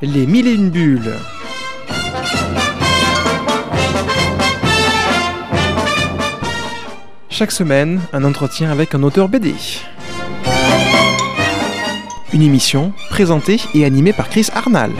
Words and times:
Les 0.00 0.28
mille 0.28 0.46
et 0.46 0.52
une 0.52 0.70
bulles. 0.70 1.12
Chaque 7.28 7.50
semaine, 7.50 8.00
un 8.12 8.22
entretien 8.22 8.70
avec 8.70 8.94
un 8.94 9.02
auteur 9.02 9.28
BD. 9.28 9.54
Une 12.32 12.42
émission 12.42 12.92
présentée 13.10 13.58
et 13.74 13.84
animée 13.84 14.12
par 14.12 14.28
Chris 14.28 14.46
Arnal. 14.54 14.92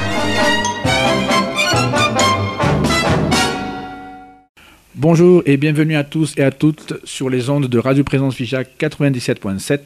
Bonjour 4.96 5.44
et 5.46 5.56
bienvenue 5.58 5.94
à 5.94 6.02
tous 6.02 6.34
et 6.36 6.42
à 6.42 6.50
toutes 6.50 6.94
sur 7.04 7.30
les 7.30 7.50
ondes 7.50 7.68
de 7.68 7.78
Radio 7.78 8.02
Présence 8.02 8.34
Figeac 8.34 8.70
97.7. 8.80 9.78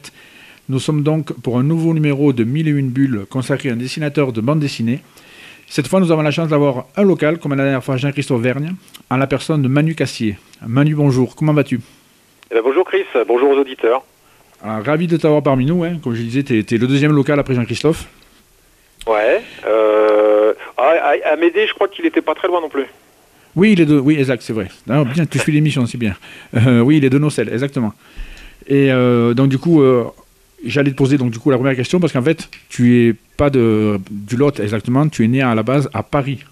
Nous 0.69 0.79
sommes 0.79 1.03
donc 1.03 1.33
pour 1.41 1.57
un 1.57 1.63
nouveau 1.63 1.93
numéro 1.93 2.31
de 2.31 2.43
1001 2.43 2.83
bulles 2.83 3.25
consacré 3.29 3.69
à 3.69 3.73
un 3.73 3.75
dessinateur 3.75 4.31
de 4.31 4.39
bande 4.39 4.59
dessinée. 4.59 5.01
Cette 5.67 5.87
fois, 5.87 5.99
nous 5.99 6.11
avons 6.11 6.21
la 6.21 6.31
chance 6.31 6.47
d'avoir 6.47 6.85
un 6.95 7.03
local, 7.03 7.37
comme 7.37 7.53
la 7.55 7.63
dernière 7.63 7.83
fois 7.83 7.97
Jean-Christophe 7.97 8.41
Vergne, 8.41 8.73
en 9.09 9.17
la 9.17 9.27
personne 9.27 9.61
de 9.61 9.67
Manu 9.67 9.93
Cassier. 9.95 10.37
Manu, 10.65 10.95
bonjour, 10.95 11.35
comment 11.35 11.53
vas-tu? 11.53 11.81
Eh 12.49 12.55
ben, 12.55 12.61
bonjour 12.63 12.85
Chris, 12.85 13.03
bonjour 13.27 13.49
aux 13.49 13.57
auditeurs. 13.57 14.03
Alors, 14.63 14.85
Ravi 14.85 15.07
de 15.07 15.17
t'avoir 15.17 15.43
parmi 15.43 15.65
nous, 15.65 15.83
hein. 15.83 15.97
comme 16.01 16.15
je 16.15 16.21
disais, 16.21 16.43
tu 16.43 16.59
es, 16.59 16.77
le 16.77 16.87
deuxième 16.87 17.11
local 17.11 17.37
après 17.39 17.55
Jean-Christophe. 17.55 18.07
Ouais, 19.05 19.41
euh, 19.67 20.53
à, 20.77 21.13
à 21.25 21.35
m'aider, 21.35 21.67
je 21.67 21.73
crois 21.73 21.89
qu'il 21.89 22.05
n'était 22.05 22.21
pas 22.21 22.35
très 22.35 22.47
loin 22.47 22.61
non 22.61 22.69
plus. 22.69 22.85
Oui, 23.55 23.73
il 23.73 23.81
est 23.81 23.85
de, 23.85 23.99
oui, 23.99 24.15
exact, 24.17 24.41
c'est 24.41 24.53
vrai. 24.53 24.69
Non, 24.87 25.03
bien, 25.03 25.25
tu 25.25 25.37
suis 25.39 25.51
l'émission, 25.51 25.85
c'est 25.85 25.97
bien. 25.97 26.15
Euh, 26.55 26.79
oui, 26.79 26.97
il 26.97 27.05
est 27.05 27.09
de 27.09 27.19
Nocel, 27.19 27.49
exactement. 27.51 27.93
Et 28.67 28.91
euh, 28.91 29.33
donc 29.33 29.49
du 29.49 29.57
coup, 29.57 29.81
euh, 29.81 30.05
j'allais 30.65 30.91
te 30.91 30.95
poser 30.95 31.17
donc 31.17 31.31
du 31.31 31.39
coup 31.39 31.49
la 31.51 31.57
première 31.57 31.75
question 31.75 31.99
parce 31.99 32.13
qu'en 32.13 32.21
fait, 32.21 32.49
tu 32.69 33.07
es 33.07 33.15
pas 33.37 33.49
de 33.49 33.99
du 34.09 34.37
Lot 34.37 34.59
exactement, 34.59 35.07
tu 35.07 35.23
es 35.23 35.27
né 35.27 35.41
à 35.41 35.55
la 35.55 35.63
base 35.63 35.89
à 35.93 36.03
Paris 36.03 36.43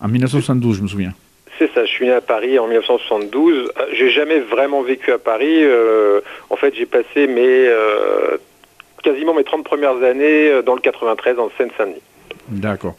en 0.00 0.08
1972, 0.08 0.78
je 0.78 0.82
me 0.82 0.88
souviens. 0.88 1.12
C'est 1.58 1.72
ça, 1.72 1.84
je 1.84 1.90
suis 1.90 2.06
né 2.06 2.12
à 2.12 2.20
Paris 2.20 2.58
en 2.58 2.66
1972. 2.66 3.70
J'ai 3.92 4.10
jamais 4.10 4.40
vraiment 4.40 4.82
vécu 4.82 5.12
à 5.12 5.18
Paris. 5.18 5.62
en 6.50 6.56
fait, 6.56 6.74
j'ai 6.74 6.86
passé 6.86 7.26
mes 7.28 7.68
quasiment 9.02 9.34
mes 9.34 9.44
30 9.44 9.64
premières 9.64 10.02
années 10.02 10.62
dans 10.64 10.74
le 10.74 10.80
93 10.80 11.38
en 11.38 11.50
Seine-Saint-Denis. 11.56 12.02
D'accord. 12.48 12.96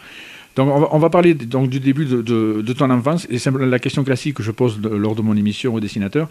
Donc 0.55 0.87
on 0.91 0.99
va, 0.99 1.09
parler 1.09 1.33
donc, 1.33 1.69
du 1.69 1.79
début 1.79 2.05
de, 2.05 2.73
ton 2.73 2.89
enfance, 2.91 3.25
et 3.31 3.39
c'est 3.39 3.51
la 3.51 3.79
question 3.79 4.03
classique 4.03 4.35
que 4.35 4.43
je 4.43 4.51
pose 4.51 4.79
lors 4.81 5.15
de 5.15 5.21
mon 5.21 5.35
émission 5.35 5.73
aux 5.73 5.79
dessinateurs. 5.79 6.27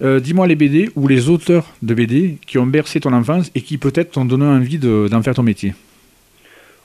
Euh, 0.00 0.20
dis-moi 0.20 0.46
les 0.46 0.54
BD 0.54 0.88
ou 0.96 1.06
les 1.06 1.28
auteurs 1.28 1.66
de 1.82 1.92
BD 1.92 2.38
qui 2.46 2.56
ont 2.58 2.66
bercé 2.66 3.00
ton 3.00 3.12
enfance 3.12 3.50
et 3.54 3.60
qui 3.60 3.76
peut-être 3.76 4.12
t'ont 4.12 4.24
donné 4.24 4.46
envie 4.46 4.78
d'en 4.78 5.22
faire 5.22 5.34
ton 5.34 5.42
métier. 5.42 5.74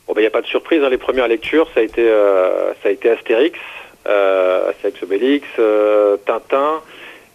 Il 0.10 0.12
n'y 0.12 0.24
ben, 0.24 0.28
a 0.28 0.32
pas 0.32 0.42
de 0.42 0.48
surprise, 0.48 0.82
dans 0.82 0.88
hein. 0.88 0.90
les 0.90 0.98
premières 0.98 1.28
lectures, 1.28 1.68
ça 1.74 1.80
a 1.80 1.84
été, 1.84 2.02
euh, 2.02 2.74
ça 2.84 2.90
a 2.90 2.92
été 2.92 3.10
Astérix, 3.10 3.58
euh, 4.08 4.70
Astérix 4.70 5.02
Obélix, 5.02 5.48
euh, 5.60 6.18
Tintin, 6.26 6.82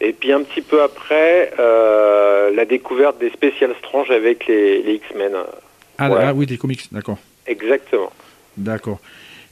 et 0.01 0.13
puis 0.13 0.33
un 0.33 0.43
petit 0.43 0.63
peu 0.63 0.83
après, 0.83 1.51
la 1.57 2.65
découverte 2.65 3.19
des 3.19 3.31
Special 3.31 3.75
Strange 3.79 4.11
avec 4.11 4.47
les, 4.47 4.83
X-Men. 4.87 5.33
Ah, 5.99 6.11
ah, 6.21 6.33
oui, 6.35 6.47
des 6.47 6.57
comics, 6.57 6.87
d'accord. 6.93 7.19
Exactement. 7.47 8.13
D'accord. 8.57 9.01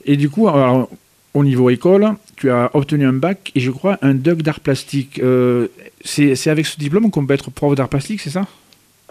Et 0.07 0.17
du 0.17 0.31
coup, 0.31 0.49
au 1.35 1.45
niveau 1.45 1.69
école, 1.69 2.15
tu 2.37 2.51
as 2.51 2.71
obtenu 2.75 3.07
un 3.07 3.13
bac 3.13 3.53
et 3.55 3.61
je 3.61 3.71
crois 3.71 3.99
un 4.03 4.15
DUG 4.15 4.43
d'art 4.43 4.61
plastique. 4.61 5.21
Euh, 5.23 5.67
c'est 6.05 6.49
avec 6.49 6.65
ce 6.65 6.79
diplôme 6.79 7.11
qu'on 7.11 7.27
peut 7.27 7.35
être 7.35 7.51
prof 7.51 7.75
d'art 7.75 7.89
plastique, 7.89 8.21
c'est 8.21 8.31
ça? 8.31 8.45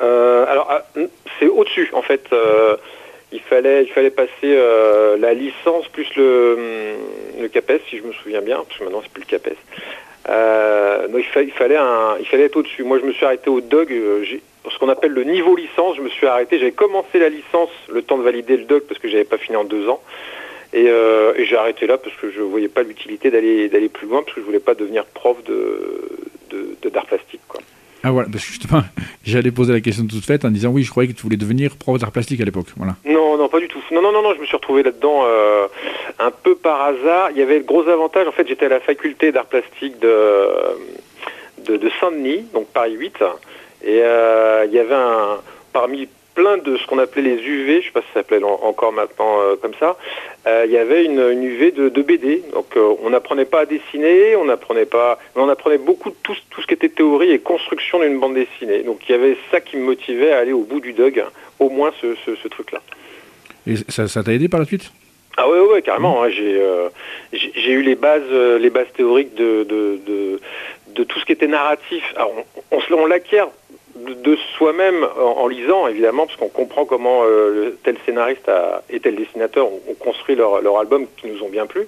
Euh, 0.01 0.45
Alors, 0.47 0.67
ah, 0.69 0.85
c'est 1.37 1.47
au-dessus, 1.47 1.89
en 1.93 2.01
fait. 2.01 2.25
Euh, 2.31 2.77
il, 3.31 3.41
fallait, 3.41 3.83
il 3.83 3.89
fallait 3.89 4.09
passer 4.09 4.57
la 5.19 5.33
licence 5.33 5.87
plus 5.89 6.07
le, 6.15 6.95
hum, 7.37 7.41
le 7.43 7.47
CAPES, 7.49 7.81
si 7.89 7.97
je 7.97 8.03
me 8.03 8.13
souviens 8.13 8.41
bien, 8.41 8.63
parce 8.67 8.79
que 8.79 8.85
maintenant, 8.85 9.01
c'est 9.03 9.11
plus 9.11 9.23
le 9.23 9.37
CAPES. 9.37 9.57
donc, 11.11 11.19
il, 11.19 11.31
fallait 11.51 11.77
il 12.19 12.25
fallait 12.25 12.43
être 12.43 12.55
au-dessus. 12.55 12.83
Moi, 12.83 12.99
je 12.99 13.05
me 13.05 13.11
suis 13.11 13.25
arrêté 13.25 13.49
au 13.49 13.59
DUG. 13.59 14.39
ce 14.71 14.79
qu'on 14.79 14.89
appelle 14.89 15.11
le 15.11 15.25
niveau 15.25 15.55
licence, 15.57 15.97
je 15.97 16.01
me 16.01 16.09
suis 16.09 16.25
arrêté. 16.25 16.57
J'avais 16.57 16.71
commencé 16.71 17.19
la 17.19 17.29
licence, 17.29 17.69
le 17.91 18.01
temps 18.01 18.17
de 18.17 18.23
valider 18.23 18.55
le 18.55 18.63
DUG, 18.63 18.83
parce 18.87 18.99
que 18.99 19.09
j'avais 19.09 19.25
pas 19.25 19.37
fini 19.37 19.57
en 19.57 19.65
deux 19.65 19.89
ans. 19.89 20.01
Euh, 20.75 21.33
et, 21.37 21.45
j'ai 21.45 21.55
arrêté 21.55 21.87
là 21.87 21.97
parce 21.97 22.15
que 22.17 22.29
je 22.31 22.39
ne 22.39 22.45
voyais 22.45 22.67
pas 22.67 22.83
l'utilité 22.83 23.31
d'aller 23.31 23.69
d'aller 23.69 23.89
plus 23.89 24.07
loin 24.07 24.21
parce 24.21 24.35
que 24.35 24.41
je 24.41 24.45
voulais 24.45 24.59
pas 24.59 24.75
devenir 24.75 25.05
prof 25.05 25.43
de 25.43 26.01
d'art 26.91 27.05
plastique 27.05 27.41
quoi. 27.47 27.59
Ah 28.07 28.11
voilà, 28.11 28.29
parce 28.31 28.45
que 28.45 28.51
justement, 28.51 28.83
j'allais 29.25 29.49
poser 29.49 29.73
la 29.73 29.81
question 29.81 30.05
toute 30.05 30.23
faite 30.23 30.45
en 30.45 30.51
disant 30.51 30.69
oui, 30.69 30.83
je 30.83 30.91
croyais 30.91 31.11
que 31.11 31.17
tu 31.17 31.23
voulais 31.23 31.37
devenir 31.37 31.75
prof 31.75 31.97
d'art 31.97 32.11
plastique 32.11 32.39
à 32.39 32.45
l'époque. 32.45 32.67
Voilà. 32.77 32.95
Non, 33.03 33.35
non, 33.35 33.47
pas 33.49 33.59
du 33.59 33.67
tout. 33.67 33.79
Non, 33.91 33.99
non, 33.99 34.11
non, 34.11 34.21
non 34.21 34.35
je 34.35 34.41
me 34.41 34.45
suis 34.45 34.55
retrouvé 34.55 34.83
là-dedans 34.83 35.23
euh, 35.25 35.65
un 36.19 36.29
peu 36.29 36.53
par 36.53 36.83
hasard. 36.83 37.31
Il 37.31 37.37
y 37.37 37.41
avait 37.41 37.57
le 37.57 37.63
gros 37.63 37.87
avantage, 37.89 38.27
en 38.27 38.31
fait, 38.31 38.47
j'étais 38.47 38.67
à 38.67 38.69
la 38.69 38.79
faculté 38.79 39.31
d'art 39.31 39.47
plastique 39.47 39.97
de, 39.99 40.47
de, 41.65 41.89
Saint-Denis, 41.99 42.45
donc 42.53 42.67
Paris 42.67 42.93
8, 42.93 43.23
et 43.85 44.01
euh, 44.03 44.65
il 44.67 44.73
y 44.73 44.77
avait 44.77 44.93
un, 44.93 45.39
parmi 45.73 46.07
plein 46.35 46.57
de 46.57 46.77
ce 46.77 46.85
qu'on 46.85 46.99
appelait 46.99 47.21
les 47.21 47.41
UV, 47.41 47.71
je 47.73 47.77
ne 47.77 47.81
sais 47.83 47.91
pas 47.91 48.01
si 48.01 48.07
ça 48.07 48.19
s'appelait 48.19 48.43
encore 48.43 48.91
maintenant 48.91 49.39
euh, 49.39 49.55
comme 49.59 49.73
ça, 49.79 49.97
euh, 50.45 50.65
il 50.67 50.71
y 50.71 50.77
avait 50.77 51.05
une, 51.05 51.41
UV 51.41 51.71
de, 51.71 52.01
BD. 52.01 52.43
Donc 52.53 52.75
euh, 52.75 52.93
on 53.01 53.09
n'apprenait 53.09 53.45
pas 53.45 53.61
à 53.61 53.65
dessiner, 53.65 54.35
on 54.35 54.49
apprenait 54.49 54.85
pas, 54.85 55.17
on 55.35 55.49
apprenait 55.49 55.77
beaucoup 55.77 56.09
de 56.09 56.15
tout, 56.21 56.35
tout 56.49 56.61
ce 56.61 56.67
qui 56.67 56.73
était 56.73 56.89
théorie 56.89 57.31
et 57.31 57.39
construction 57.39 57.99
d'une 57.99 58.19
bande 58.19 58.35
dessinée. 58.35 58.83
Donc 58.83 58.99
il 59.07 59.13
y 59.13 59.15
avait 59.15 59.37
ça 59.49 59.61
qui 59.61 59.77
me 59.77 59.83
motivait 59.83 60.33
à 60.33 60.39
aller 60.39 60.51
au 60.51 60.63
bout 60.63 60.81
du 60.81 60.93
dog, 60.93 61.23
au 61.59 61.69
moins 61.69 61.91
ce, 62.01 62.15
ce, 62.25 62.47
truc-là. 62.47 62.81
Et 63.65 63.75
ça 63.89 64.23
t'a 64.23 64.33
aidé 64.33 64.49
par 64.49 64.59
la 64.59 64.65
suite? 64.65 64.91
Ah 65.37 65.49
ouais, 65.49 65.81
carrément. 65.81 66.23
Hein, 66.23 66.29
j'ai 66.29 67.71
eu 67.71 67.81
les 67.81 67.95
bases, 67.95 68.31
les 68.31 68.69
bases 68.69 68.91
théoriques 68.95 69.35
de, 69.35 69.63
de, 69.63 70.39
de, 70.95 71.03
tout 71.03 71.19
ce 71.19 71.25
qui 71.25 71.33
était 71.33 71.47
narratif. 71.47 72.03
Alors, 72.15 72.31
on, 72.71 72.77
on, 72.77 72.97
on 72.97 73.05
l'acquiert 73.05 73.47
de, 73.95 74.37
soi-même 74.57 75.05
en, 75.17 75.47
lisant, 75.47 75.87
évidemment, 75.87 76.25
parce 76.25 76.37
qu'on 76.37 76.49
comprend 76.49 76.85
comment 76.85 77.21
euh, 77.23 77.77
tel 77.83 77.97
scénariste 78.05 78.49
et 78.89 78.99
tel 78.99 79.15
dessinateur 79.15 79.67
ont, 79.67 79.79
construit 79.99 80.35
leur, 80.35 80.77
album 80.77 81.05
qui 81.17 81.27
nous 81.27 81.41
ont 81.43 81.49
bien 81.49 81.65
plu. 81.65 81.87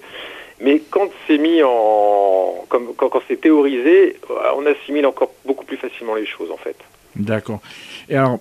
Mais 0.59 0.81
quand 0.89 1.09
c'est 1.27 1.37
mis 1.37 1.61
en. 1.63 2.65
Comme, 2.69 2.93
quand, 2.95 3.11
c'est 3.27 3.39
théorisé, 3.39 4.17
on 4.55 4.65
assimile 4.65 5.05
encore 5.05 5.31
beaucoup 5.45 5.65
plus 5.65 5.77
facilement 5.77 6.15
les 6.15 6.25
choses, 6.25 6.49
en 6.51 6.57
fait. 6.57 6.75
D'accord. 7.15 7.59
Et 8.09 8.15
alors, 8.15 8.39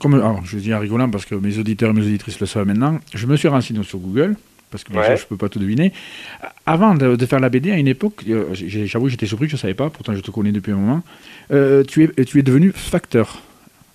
comme, 0.00 0.14
alors, 0.14 0.44
je 0.44 0.58
dis 0.58 0.72
en 0.72 0.78
rigolant 0.78 1.10
parce 1.10 1.24
que 1.24 1.34
mes 1.34 1.58
auditeurs 1.58 1.90
et 1.90 1.92
mes 1.92 2.02
auditrices 2.02 2.40
le 2.40 2.46
savent 2.46 2.66
maintenant, 2.66 2.98
je 3.14 3.26
me 3.26 3.36
suis 3.36 3.48
renseigné 3.48 3.82
sur 3.82 3.98
Google 3.98 4.36
parce 4.70 4.84
que 4.84 4.92
je 4.92 4.98
ne 4.98 5.28
peux 5.28 5.36
pas 5.36 5.48
tout 5.48 5.58
deviner. 5.58 5.92
Avant 6.66 6.94
de, 6.94 7.26
faire 7.26 7.40
la 7.40 7.48
BD, 7.48 7.70
à 7.70 7.76
une 7.76 7.88
époque, 7.88 8.22
euh, 8.28 8.44
j'avoue, 8.52 9.08
j'étais 9.08 9.26
surpris, 9.26 9.48
je 9.48 9.54
ne 9.54 9.58
savais 9.58 9.74
pas, 9.74 9.90
pourtant 9.90 10.14
je 10.14 10.20
te 10.20 10.30
connais 10.30 10.52
depuis 10.52 10.72
un 10.72 10.76
moment, 10.76 11.02
euh, 11.52 11.82
tu, 11.84 12.04
es, 12.04 12.24
tu 12.24 12.38
es 12.38 12.42
devenu 12.42 12.72
facteur. 12.72 13.40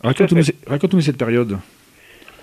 Raconte-nous 0.04 1.02
cette 1.02 1.18
période. 1.18 1.58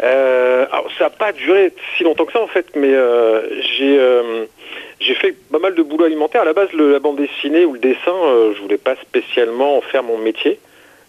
Euh, 0.02 0.66
ça 0.98 1.04
n'a 1.04 1.10
pas 1.10 1.32
duré 1.32 1.72
si 1.96 2.04
longtemps 2.04 2.24
que 2.24 2.32
ça 2.32 2.42
en 2.42 2.46
fait, 2.46 2.66
mais 2.74 2.94
j'ai 3.76 3.98
j'ai 5.00 5.14
fait 5.14 5.34
pas 5.50 5.58
mal 5.58 5.74
de 5.74 5.82
boulot 5.82 6.04
alimentaire. 6.04 6.42
À 6.42 6.44
la 6.44 6.52
base, 6.52 6.68
la 6.74 6.98
bande 6.98 7.16
dessinée 7.16 7.64
ou 7.64 7.72
le 7.72 7.78
dessin, 7.78 8.12
je 8.54 8.60
voulais 8.60 8.78
pas 8.78 8.96
spécialement 8.96 9.78
en 9.78 9.80
faire 9.80 10.02
mon 10.02 10.18
métier. 10.18 10.58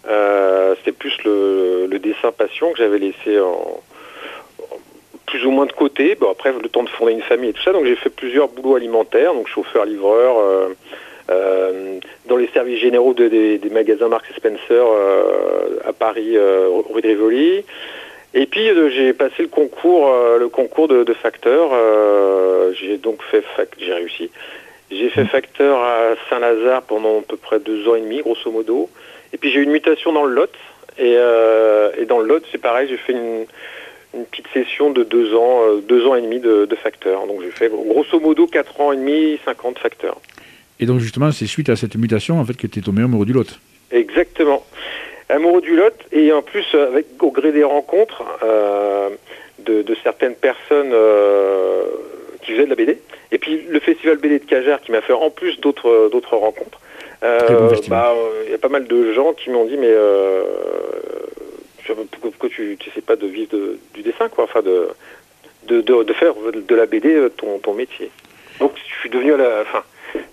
C'était 0.03 0.91
plus 0.97 1.13
le, 1.23 1.87
le, 1.89 1.99
dessin 1.99 2.31
passion 2.31 2.71
que 2.71 2.77
j'avais 2.77 2.99
laissé 2.99 3.39
en, 3.39 3.81
plus 5.31 5.45
ou 5.45 5.51
moins 5.51 5.65
de 5.65 5.71
côté. 5.71 6.15
Bon, 6.15 6.29
après, 6.29 6.51
le 6.51 6.67
temps 6.67 6.83
de 6.83 6.89
fonder 6.89 7.13
une 7.13 7.21
famille 7.21 7.49
et 7.49 7.53
tout 7.53 7.63
ça. 7.63 7.71
Donc, 7.71 7.85
j'ai 7.85 7.95
fait 7.95 8.09
plusieurs 8.09 8.49
boulots 8.49 8.75
alimentaires, 8.75 9.33
donc 9.33 9.47
chauffeur, 9.47 9.85
livreur, 9.85 10.37
euh, 10.37 10.67
euh, 11.31 11.99
dans 12.25 12.35
les 12.35 12.49
services 12.49 12.79
généraux 12.79 13.13
des, 13.13 13.59
magasins 13.71 14.09
Marks 14.09 14.27
Spencer 14.35 14.59
euh, 14.71 15.79
à 15.85 15.93
Paris, 15.93 16.37
rue 16.37 17.01
de 17.01 17.07
Rivoli. 17.07 17.63
Et 18.33 18.45
puis, 18.45 18.69
j'ai 18.93 19.13
passé 19.13 19.43
le 19.43 19.47
concours, 19.47 20.13
le 20.37 20.49
concours 20.49 20.89
de, 20.89 21.13
facteur. 21.13 21.71
j'ai 22.73 22.97
donc 22.97 23.23
fait, 23.23 23.43
j'ai 23.77 23.93
réussi. 23.93 24.29
J'ai 24.91 25.09
fait 25.09 25.23
facteur 25.23 25.77
à 25.79 26.15
Saint-Lazare 26.29 26.81
pendant 26.81 27.19
à 27.19 27.21
peu 27.25 27.37
près 27.37 27.59
deux 27.59 27.87
ans 27.87 27.95
et 27.95 28.01
demi, 28.01 28.19
grosso 28.19 28.51
modo. 28.51 28.89
Et 29.31 29.37
puis, 29.37 29.49
j'ai 29.49 29.59
eu 29.59 29.63
une 29.63 29.71
mutation 29.71 30.11
dans 30.11 30.25
le 30.25 30.33
Lot. 30.33 30.51
Et, 30.97 31.13
et 31.13 32.05
dans 32.05 32.19
le 32.19 32.27
Lot, 32.27 32.43
c'est 32.51 32.61
pareil, 32.61 32.89
j'ai 32.89 32.97
fait 32.97 33.13
une 33.13 33.45
une 34.13 34.25
petite 34.25 34.47
session 34.53 34.91
de 34.91 35.03
deux 35.03 35.33
ans, 35.35 35.61
euh, 35.63 35.81
deux 35.81 36.05
ans 36.05 36.15
et 36.15 36.21
demi 36.21 36.39
de, 36.39 36.67
facteurs. 36.81 37.27
Donc 37.27 37.41
j'ai 37.41 37.51
fait 37.51 37.69
grosso 37.69 38.19
modo 38.19 38.47
quatre 38.47 38.79
ans 38.81 38.91
et 38.91 38.97
demi, 38.97 39.39
50 39.45 39.79
facteurs. 39.79 40.19
Et 40.79 40.85
donc 40.85 40.99
justement, 40.99 41.31
c'est 41.31 41.45
suite 41.45 41.69
à 41.69 41.75
cette 41.75 41.95
mutation 41.95 42.39
en 42.39 42.45
fait 42.45 42.55
que 42.57 42.67
tu 42.67 42.79
es 42.79 42.81
tombé 42.81 43.03
amoureux 43.03 43.25
du 43.25 43.33
lot. 43.33 43.59
Exactement. 43.91 44.65
Amoureux 45.29 45.61
du 45.61 45.75
lot 45.75 45.93
et 46.11 46.31
en 46.33 46.41
plus 46.41 46.65
avec 46.73 47.05
au 47.21 47.31
gré 47.31 47.51
des 47.51 47.63
rencontres 47.63 48.23
euh, 48.43 49.09
de, 49.59 49.85
certaines 50.03 50.35
personnes 50.35 50.91
euh, 50.91 51.83
qui 52.41 52.51
faisaient 52.51 52.65
de 52.65 52.69
la 52.69 52.75
BD. 52.75 52.97
Et 53.31 53.37
puis 53.37 53.61
le 53.69 53.79
festival 53.79 54.17
BD 54.17 54.39
de 54.39 54.45
Cajar 54.45 54.81
qui 54.81 54.91
m'a 54.91 55.01
fait 55.01 55.13
en 55.13 55.29
plus 55.29 55.59
d'autres 55.61 56.09
d'autres 56.11 56.35
rencontres. 56.35 56.79
Bah, 57.21 58.15
il 58.45 58.51
y 58.51 58.55
a 58.55 58.57
pas 58.57 58.69
mal 58.69 58.87
de 58.87 59.13
gens 59.13 59.33
qui 59.33 59.51
m'ont 59.51 59.65
dit 59.65 59.77
mais 59.77 59.93
pourquoi, 62.21 62.49
tu 62.49 62.77
sais 62.93 63.01
pas 63.01 63.15
de 63.15 63.27
vivre 63.27 63.55
du 63.93 64.01
dessin, 64.01 64.29
quoi, 64.29 64.45
enfin 64.45 64.61
de, 64.61 64.89
de, 65.67 65.81
de, 65.81 66.13
faire 66.13 66.33
de 66.35 66.75
la 66.75 66.85
BD 66.85 67.27
ton, 67.37 67.59
ton 67.59 67.73
métier? 67.73 68.11
Donc 68.59 68.73
je 68.75 68.93
suis 68.99 69.09
devenu 69.09 69.33
à 69.33 69.37
la, 69.37 69.61
enfin, 69.61 69.83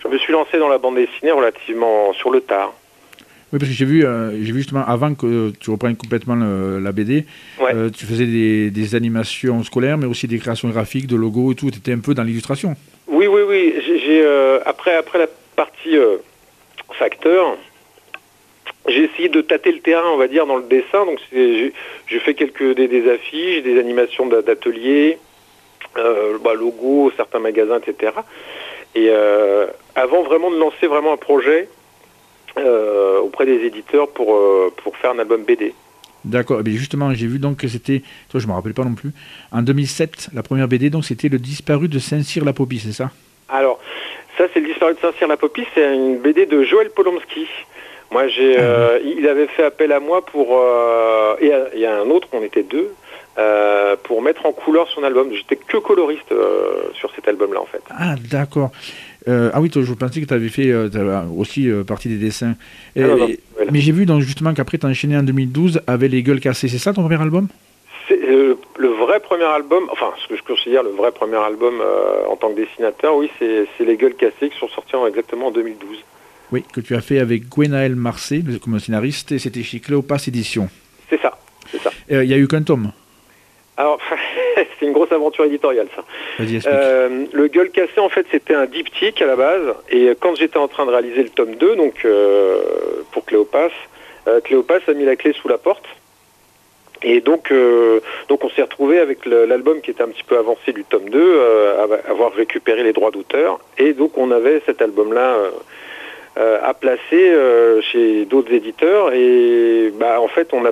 je 0.03 0.09
me 0.09 0.19
suis 0.19 0.33
lancé 0.33 0.59
dans 0.59 0.69
la 0.69 0.79
bande 0.79 0.97
dessinée 0.97 1.33
relativement 1.33 2.13
sur 2.15 2.31
le 2.31 2.41
tard. 2.41 2.75
Oui, 3.51 3.59
parce 3.59 3.71
que 3.71 3.75
j'ai 3.75 3.87
vu, 3.87 4.03
j'ai 4.03 4.53
vu 4.53 4.59
justement 4.59 4.85
avant 4.87 5.15
que 5.15 5.53
tu 5.59 5.71
reprennes 5.71 5.97
complètement 5.97 6.35
la 6.35 6.93
BD, 6.93 7.25
tu 7.97 8.05
faisais 8.05 8.27
des, 8.27 8.71
des, 8.71 8.95
animations 8.95 9.65
scolaires, 9.65 9.97
mais 9.97 10.05
aussi 10.05 10.29
des 10.29 10.39
créations 10.39 10.69
graphiques, 10.69 11.07
de 11.07 11.17
logos 11.17 11.53
et 11.53 11.55
tout. 11.55 11.71
Tu 11.71 11.79
étais 11.79 11.93
un 11.93 12.01
peu 12.01 12.13
dans 12.13 12.25
l'illustration. 12.25 12.77
Oui, 13.07 13.27
oui, 13.27 13.41
oui. 13.49 13.75
J'ai 13.87 14.23
après, 14.67 14.97
après 14.97 15.19
la 15.19 15.27
partie 15.57 15.97
facteur, 16.93 17.57
j'ai 18.89 19.05
essayé 19.05 19.29
de 19.29 19.41
tâter 19.41 19.73
le 19.73 19.81
terrain, 19.81 20.09
on 20.13 20.17
va 20.17 20.29
dire, 20.29 20.47
dans 20.47 20.57
le 20.57 20.65
dessin. 20.65 21.05
Donc, 21.05 21.21
j'ai 21.33 21.73
fait 22.21 22.35
quelques 22.35 22.75
des, 22.75 23.11
affiches, 23.11 23.63
des 23.63 23.79
animations 23.79 24.27
d'ateliers, 24.27 25.19
euh, 25.97 26.39
bah, 26.43 26.55
logos, 26.55 27.13
certains 27.17 27.39
magasins, 27.39 27.79
etc. 27.79 28.13
Et 28.95 29.09
euh, 29.11 29.67
avant 29.95 30.23
vraiment 30.23 30.51
de 30.51 30.57
lancer 30.57 30.87
vraiment 30.87 31.13
un 31.13 31.17
projet 31.17 31.69
euh, 32.57 33.21
auprès 33.21 33.47
des 33.47 33.65
éditeurs 33.65 34.09
pour, 34.09 34.39
pour 34.83 34.97
faire 34.97 35.13
un 35.13 35.19
album 35.19 35.45
BD. 35.45 35.75
D'accord, 36.25 36.61
mais 36.65 36.73
justement, 36.73 37.15
j'ai 37.15 37.27
vu 37.27 37.39
donc 37.39 37.59
que 37.59 37.69
c'était, 37.69 38.03
toi 38.29 38.41
je 38.41 38.47
ne 38.47 38.51
me 38.51 38.57
rappelle 38.57 38.75
pas 38.75 38.85
non 38.85 38.95
plus, 38.95 39.13
en 39.53 39.63
2007, 39.63 40.31
la 40.35 40.43
première 40.43 40.67
BD, 40.67 40.91
donc 40.91 41.05
c'était 41.05 41.29
Le 41.29 41.39
disparu 41.39 41.89
de 41.89 41.99
Saint-Cyr-la-Popie, 41.99 42.81
c'est 42.81 42.93
ça? 42.93 43.11
Alors, 43.49 43.79
ça 44.37 44.47
c'est 44.53 44.61
Le 44.61 44.67
disparu 44.67 44.95
de 44.95 44.99
Saint-Cyr-la-Popie, 44.99 45.65
c'est 45.75 45.95
une 45.95 46.19
BD 46.19 46.47
de 46.47 46.63
Joël 46.65 46.91
Polomski. 46.91 47.47
Moi, 48.11 48.27
j'ai, 48.29 48.57
ah 48.57 48.63
euh, 48.63 49.01
il 49.05 49.29
avait 49.29 49.49
fait 49.49 49.65
appel 49.65 49.93
à 49.93 50.01
moi 50.01 50.25
pour, 50.25 50.59
euh, 50.59 51.37
et 51.41 51.53
il 51.75 51.81
y 51.81 51.87
a 51.87 52.01
un 52.01 52.09
autre, 52.09 52.29
on 52.33 52.43
était 52.43 52.63
deux, 52.63 52.95
euh, 53.39 53.97
pour 54.03 54.23
mettre 54.23 54.47
en 54.47 54.53
couleur 54.53 54.89
son 54.89 55.05
album. 55.05 55.29
J'étais 55.33 55.57
que 55.57 55.77
coloriste 55.77 56.33
sur 56.95 57.11
cet 57.15 57.29
album-là, 57.29 57.61
en 57.61 57.67
fait. 57.67 57.83
Ah, 57.91 58.15
d'accord. 58.31 58.71
ah 59.27 59.61
oui, 59.61 59.69
toi, 59.69 59.83
je 59.83 59.93
pensais 59.93 60.21
que 60.21 60.27
tu 60.27 60.35
avais 60.35 60.49
fait 60.49 60.73
aussi 61.37 61.69
partie 61.87 62.09
des 62.09 62.17
dessins. 62.17 62.55
Ah 62.99 63.03
mais 63.71 63.81
j'ai 63.81 63.93
vu 63.93 64.07
donc, 64.07 64.23
justement 64.23 64.55
qu'après, 64.55 64.79
tu 64.79 64.87
as 64.87 64.89
enchaîné 64.89 65.17
en 65.17 65.23
2012 65.23 65.83
avec 65.87 66.11
Les 66.11 66.23
Gueules 66.23 66.41
Cassées. 66.41 66.69
C'est 66.69 66.79
ça 66.79 66.95
ton 66.95 67.03
premier 67.03 67.21
album? 67.21 67.49
C'est 68.09 68.19
le 68.19 68.89
vrai 68.89 69.21
premier 69.21 69.45
album, 69.45 69.89
enfin, 69.91 70.13
ce 70.23 70.29
que 70.29 70.37
je 70.37 70.43
considère 70.43 70.83
le 70.83 70.91
vrai 70.91 71.11
premier 71.11 71.37
album 71.37 71.83
en 72.27 72.37
tant 72.37 72.51
que 72.51 72.57
dessinateur, 72.57 73.17
oui, 73.17 73.31
c'est 73.39 73.67
Les 73.85 73.97
Gueules 73.97 74.15
Cassées 74.15 74.49
qui 74.49 74.59
sont 74.59 74.69
sortis 74.69 74.97
exactement 75.07 75.49
en 75.49 75.51
2012. 75.51 75.99
Oui, 76.51 76.65
que 76.73 76.81
tu 76.81 76.95
as 76.97 77.01
fait 77.01 77.19
avec 77.19 77.49
Gwenaël 77.49 77.95
Marcet 77.95 78.43
comme 78.63 78.79
scénariste, 78.81 79.33
et 79.33 79.39
c'était 79.39 79.63
chez 79.63 79.81
Cléopas 79.81 80.25
Édition. 80.27 80.69
C'est 81.11 81.21
ça, 81.21 81.39
c'est 81.71 81.81
ça. 81.81 81.91
Euh, 82.11 82.25
il 82.25 82.29
n'y 82.29 82.35
a 82.35 82.39
eu 82.39 82.49
qu'un 82.49 82.63
tome 82.63 82.93
alors, 83.81 84.01
c'est 84.57 84.87
une 84.87 84.93
grosse 84.93 85.13
aventure 85.13 85.45
éditoriale, 85.45 85.87
ça. 85.95 86.03
Euh, 86.67 87.27
le 87.33 87.47
Gueule 87.47 87.71
Cassé, 87.71 88.01
en 88.01 88.09
fait, 88.09 88.27
c'était 88.29 88.55
un 88.55 88.67
diptyque 88.67 89.23
à 89.23 89.27
la 89.27 89.37
base. 89.37 89.73
Et 89.89 90.11
quand 90.19 90.35
j'étais 90.35 90.57
en 90.57 90.67
train 90.67 90.85
de 90.85 90.91
réaliser 90.91 91.23
le 91.23 91.29
tome 91.29 91.55
2, 91.55 91.77
donc 91.77 92.05
euh, 92.05 92.61
pour 93.13 93.25
Cléopas, 93.25 93.71
Cléopas 94.43 94.81
a 94.89 94.93
mis 94.95 95.05
la 95.05 95.15
clé 95.15 95.33
sous 95.33 95.47
la 95.47 95.59
porte. 95.59 95.85
Et 97.05 97.21
donc, 97.21 97.53
donc 98.29 98.43
on 98.43 98.51
s'est 98.51 98.63
retrouvé 98.63 98.99
avec 98.99 99.25
l'album 99.27 99.81
qui 99.81 99.93
était 99.93 100.03
un 100.03 100.09
petit 100.09 100.25
peu 100.25 100.37
avancé 100.37 100.73
du 100.73 100.83
tome 100.83 101.09
2, 101.09 101.41
à 101.79 102.11
avoir 102.11 102.33
récupéré 102.33 102.83
les 102.83 102.93
droits 102.93 103.13
d'auteur. 103.13 103.61
Et 103.79 103.93
donc, 103.93 104.19
on 104.19 104.33
avait 104.33 104.61
cet 104.67 104.83
album-là 104.83 105.37
euh, 106.39 106.61
à 106.63 106.73
placer 106.73 107.01
euh, 107.13 107.81
chez 107.81 108.25
d'autres 108.25 108.53
éditeurs. 108.53 109.13
Et 109.13 109.93
bah, 109.99 110.21
en 110.21 110.29
fait, 110.29 110.51
on 110.53 110.65
a 110.65 110.71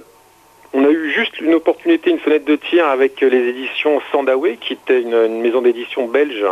on 0.74 0.84
a 0.84 0.90
eu 0.90 1.10
juste 1.10 1.40
une 1.40 1.54
opportunité, 1.54 2.10
une 2.10 2.20
fenêtre 2.20 2.44
de 2.44 2.54
tir 2.54 2.86
avec 2.86 3.20
les 3.20 3.48
éditions 3.48 4.00
Sandaway, 4.12 4.58
qui 4.58 4.74
était 4.74 5.00
une, 5.00 5.40
maison 5.40 5.62
d'édition 5.62 6.06
belge 6.06 6.44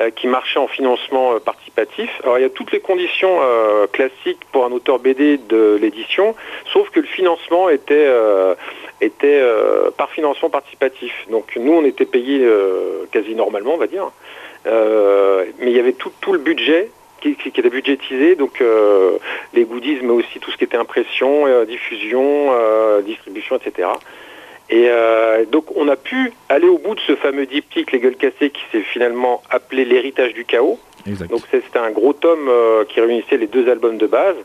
euh, 0.00 0.10
qui 0.10 0.26
marchait 0.26 0.58
en 0.58 0.66
financement 0.66 1.38
participatif. 1.40 2.10
Alors 2.22 2.38
il 2.38 2.42
y 2.42 2.44
a 2.44 2.50
toutes 2.50 2.72
les 2.72 2.80
conditions 2.80 3.38
classiques 3.92 4.44
pour 4.52 4.66
un 4.66 4.72
auteur 4.72 4.98
BD 4.98 5.38
de 5.38 5.78
l'édition, 5.80 6.34
sauf 6.70 6.90
que 6.90 7.00
le 7.00 7.06
financement 7.06 7.70
était, 7.70 8.10
par 9.96 10.10
financement 10.10 10.50
participatif. 10.50 11.14
Donc 11.30 11.56
nous, 11.56 11.72
on 11.72 11.84
était 11.84 12.06
payé 12.06 12.46
quasi 13.10 13.34
normalement, 13.34 13.74
on 13.74 13.78
va 13.78 13.86
dire. 13.86 14.10
mais 14.66 15.70
il 15.70 15.76
y 15.76 15.80
avait 15.80 15.94
tout 15.94 16.32
le 16.32 16.38
budget 16.38 16.90
qui, 17.32 17.48
était 17.48 17.70
budgétisé, 17.70 18.36
donc 18.36 18.60
euh, 18.60 19.18
les 19.54 19.64
goodies, 19.64 19.98
mais 20.02 20.10
aussi 20.10 20.38
tout 20.40 20.50
ce 20.50 20.56
qui 20.56 20.64
était 20.64 20.76
impression, 20.76 21.46
euh, 21.46 21.64
diffusion, 21.64 22.48
euh, 22.50 23.00
distribution, 23.02 23.56
etc. 23.56 23.88
Et 24.70 24.88
donc 25.52 25.76
on 25.76 25.88
a 25.88 25.96
pu 25.96 26.32
aller 26.48 26.68
au 26.68 26.78
bout 26.78 26.94
de 26.94 27.00
ce 27.00 27.14
fameux 27.16 27.44
diptyque 27.44 27.92
Les 27.92 28.00
Gueules 28.00 28.16
Cassées 28.16 28.48
qui 28.48 28.62
s'est 28.72 28.80
finalement 28.80 29.42
appelé 29.50 29.84
L'héritage 29.84 30.32
du 30.32 30.46
chaos. 30.46 30.78
Donc 31.06 31.42
c'était 31.50 31.78
un 31.78 31.90
gros 31.90 32.14
tome 32.14 32.50
qui 32.88 32.98
réunissait 32.98 33.36
les 33.36 33.46
deux 33.46 33.68
albums 33.68 33.98
de 33.98 34.06
base. 34.06 34.36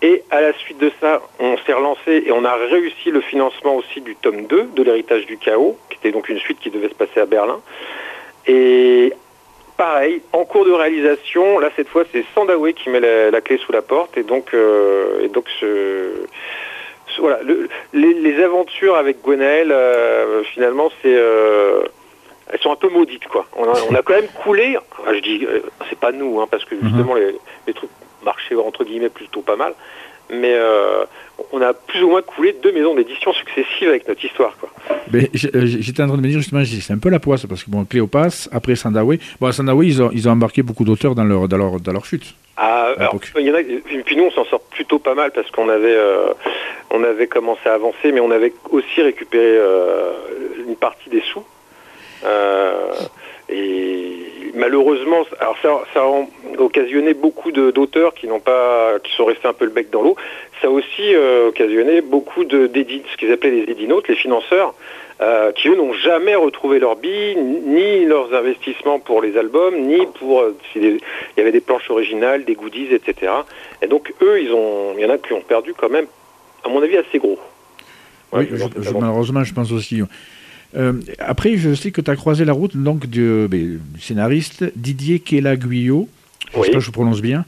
Et 0.00 0.22
à 0.30 0.40
la 0.40 0.52
suite 0.52 0.78
de 0.78 0.92
ça, 1.00 1.20
on 1.40 1.56
s'est 1.66 1.72
relancé 1.72 2.22
et 2.24 2.30
on 2.30 2.44
a 2.44 2.54
réussi 2.54 3.10
le 3.10 3.20
financement 3.20 3.74
aussi 3.74 4.00
du 4.00 4.14
tome 4.14 4.46
2 4.46 4.70
de 4.76 4.82
l'héritage 4.84 5.26
du 5.26 5.38
chaos, 5.38 5.76
qui 5.90 5.98
était 5.98 6.12
donc 6.12 6.28
une 6.28 6.38
suite 6.38 6.60
qui 6.60 6.70
devait 6.70 6.88
se 6.88 6.94
passer 6.94 7.18
à 7.18 7.26
Berlin. 7.26 7.58
Et 8.46 9.12
pareil, 9.78 10.20
en 10.32 10.44
cours 10.44 10.66
de 10.66 10.72
réalisation, 10.72 11.58
là 11.60 11.70
cette 11.76 11.88
fois 11.88 12.04
c'est 12.12 12.24
Sandaway 12.34 12.74
qui 12.74 12.90
met 12.90 13.00
la, 13.00 13.40
clé 13.40 13.56
sous 13.56 13.72
la 13.72 13.80
porte. 13.80 14.18
Et 14.18 14.24
donc, 14.24 14.52
euh, 14.52 15.22
et 15.22 15.28
donc 15.28 15.46
voilà, 17.18 17.40
les, 17.94 18.42
aventures 18.42 18.96
avec 18.96 19.22
Gwenaël, 19.22 19.72
euh, 19.72 20.42
finalement 20.42 20.90
c'est 21.00 21.14
euh, 21.14 21.82
elles 22.50 22.60
sont 22.60 22.72
un 22.72 22.76
peu 22.76 22.88
maudites 22.88 23.26
quoi. 23.28 23.46
On 23.56 23.94
a, 23.94 24.02
quand 24.02 24.14
même 24.14 24.28
coulé, 24.42 24.76
je 25.12 25.20
dis 25.20 25.46
c'est 25.88 25.98
pas 25.98 26.12
nous 26.12 26.40
hein, 26.40 26.46
parce 26.50 26.64
que 26.64 26.74
mhm. 26.74 26.88
justement 26.88 27.14
les, 27.14 27.34
les, 27.66 27.72
trucs 27.72 27.90
marchaient 28.24 28.56
entre 28.56 28.84
guillemets 28.84 29.08
plutôt 29.08 29.42
pas 29.42 29.56
mal, 29.56 29.74
mais 30.28 30.54
on 31.52 31.62
a 31.62 31.72
plus 31.72 32.02
ou 32.02 32.10
moins 32.10 32.22
coulé 32.22 32.54
deux 32.62 32.72
maisons 32.72 32.94
d'édition 32.94 33.32
successives 33.32 33.88
avec 33.88 34.06
notre 34.08 34.24
histoire. 34.24 34.56
Quoi. 34.58 34.70
Euh, 35.14 35.26
j'étais 35.64 36.02
en 36.02 36.08
train 36.08 36.16
de 36.16 36.22
me 36.22 36.28
dire 36.28 36.38
justement, 36.38 36.62
c'est 36.64 36.92
un 36.92 36.98
peu 36.98 37.08
la 37.08 37.20
poisse, 37.20 37.46
parce 37.46 37.64
que 37.64 37.70
bon, 37.70 37.84
Cléopas, 37.84 38.48
après 38.52 38.76
Sandaway, 38.76 39.18
bon, 39.40 39.52
Sandaway, 39.52 39.86
ils 39.86 40.02
ont, 40.02 40.10
ils 40.12 40.28
ont 40.28 40.32
embarqué 40.32 40.62
beaucoup 40.62 40.84
d'auteurs 40.84 41.14
dans 41.14 41.24
leur, 41.24 41.48
dans, 41.48 41.56
leur, 41.56 41.80
dans 41.80 41.92
leur 41.92 42.04
chute. 42.04 42.34
Ah, 42.56 42.92
il 43.38 43.46
y 43.46 43.50
en 43.50 43.54
a, 43.54 43.62
puis 44.04 44.16
nous, 44.16 44.24
on 44.24 44.30
s'en 44.32 44.44
sort 44.44 44.62
plutôt 44.62 44.98
pas 44.98 45.14
mal 45.14 45.30
parce 45.32 45.50
qu'on 45.50 45.68
avait, 45.68 45.96
euh, 45.96 46.32
on 46.90 47.04
avait 47.04 47.28
commencé 47.28 47.68
à 47.68 47.74
avancer, 47.74 48.10
mais 48.12 48.20
on 48.20 48.32
avait 48.32 48.52
aussi 48.70 49.00
récupéré 49.00 49.44
euh, 49.58 50.12
une 50.66 50.76
partie 50.76 51.08
des 51.08 51.22
sous. 51.22 51.44
et 53.48 54.37
malheureusement, 54.58 55.24
alors 55.40 55.56
ça, 55.62 55.70
ça 55.94 56.00
a 56.02 56.26
occasionné 56.58 57.14
beaucoup 57.14 57.52
d'auteurs 57.52 58.12
qui 58.12 58.26
n'ont 58.26 58.40
pas, 58.40 58.98
qui 59.02 59.14
sont 59.14 59.24
restés 59.24 59.48
un 59.48 59.54
peu 59.54 59.64
le 59.64 59.70
bec 59.70 59.88
dans 59.90 60.02
l'eau 60.02 60.16
ça 60.60 60.68
a 60.68 60.70
aussi 60.70 61.14
euh, 61.14 61.48
occasionné 61.48 62.00
beaucoup 62.00 62.44
de 62.44 62.70
ce 62.74 63.16
qu'ils 63.16 63.32
appelaient 63.32 63.64
les 63.64 63.72
édinotes, 63.72 64.08
les 64.08 64.16
financeurs, 64.16 64.74
euh, 65.20 65.52
qui 65.52 65.68
eux 65.68 65.76
n'ont 65.76 65.92
jamais 65.92 66.34
retrouvé 66.34 66.78
leur 66.78 66.96
billes, 66.96 67.36
ni 67.36 68.04
leurs 68.04 68.32
investissements 68.34 68.98
pour 68.98 69.20
les 69.20 69.36
albums, 69.36 69.76
ni 69.76 70.06
pour 70.18 70.40
euh, 70.40 70.56
il 70.74 71.00
y 71.36 71.40
avait 71.40 71.52
des 71.52 71.60
planches 71.60 71.90
originales, 71.90 72.44
des 72.44 72.54
goodies, 72.54 72.88
etc. 72.92 73.32
Et 73.82 73.86
donc 73.86 74.12
eux, 74.22 74.40
ils 74.42 74.52
ont, 74.52 74.94
il 74.96 75.02
y 75.02 75.06
en 75.06 75.10
a 75.10 75.18
qui 75.18 75.32
ont 75.32 75.40
perdu 75.40 75.74
quand 75.74 75.90
même, 75.90 76.06
à 76.64 76.68
mon 76.68 76.82
avis, 76.82 76.96
assez 76.96 77.18
gros. 77.18 77.38
oui, 78.32 78.48
malheureusement, 78.94 79.44
je 79.44 79.54
pense 79.54 79.72
aussi. 79.72 80.02
Après, 81.18 81.56
je 81.56 81.74
sais 81.74 81.90
que 81.90 82.00
tu 82.00 82.10
as 82.10 82.16
croisé 82.16 82.44
la 82.44 82.52
route 82.52 82.76
donc 82.76 83.06
du, 83.06 83.46
ben, 83.48 83.80
scénariste 84.00 84.64
Didier 84.76 85.18
Kelaguyo, 85.20 86.08
oui. 86.54 86.68
je 86.72 86.78
je 86.78 86.90
prononce 86.90 87.20
bien. 87.20 87.44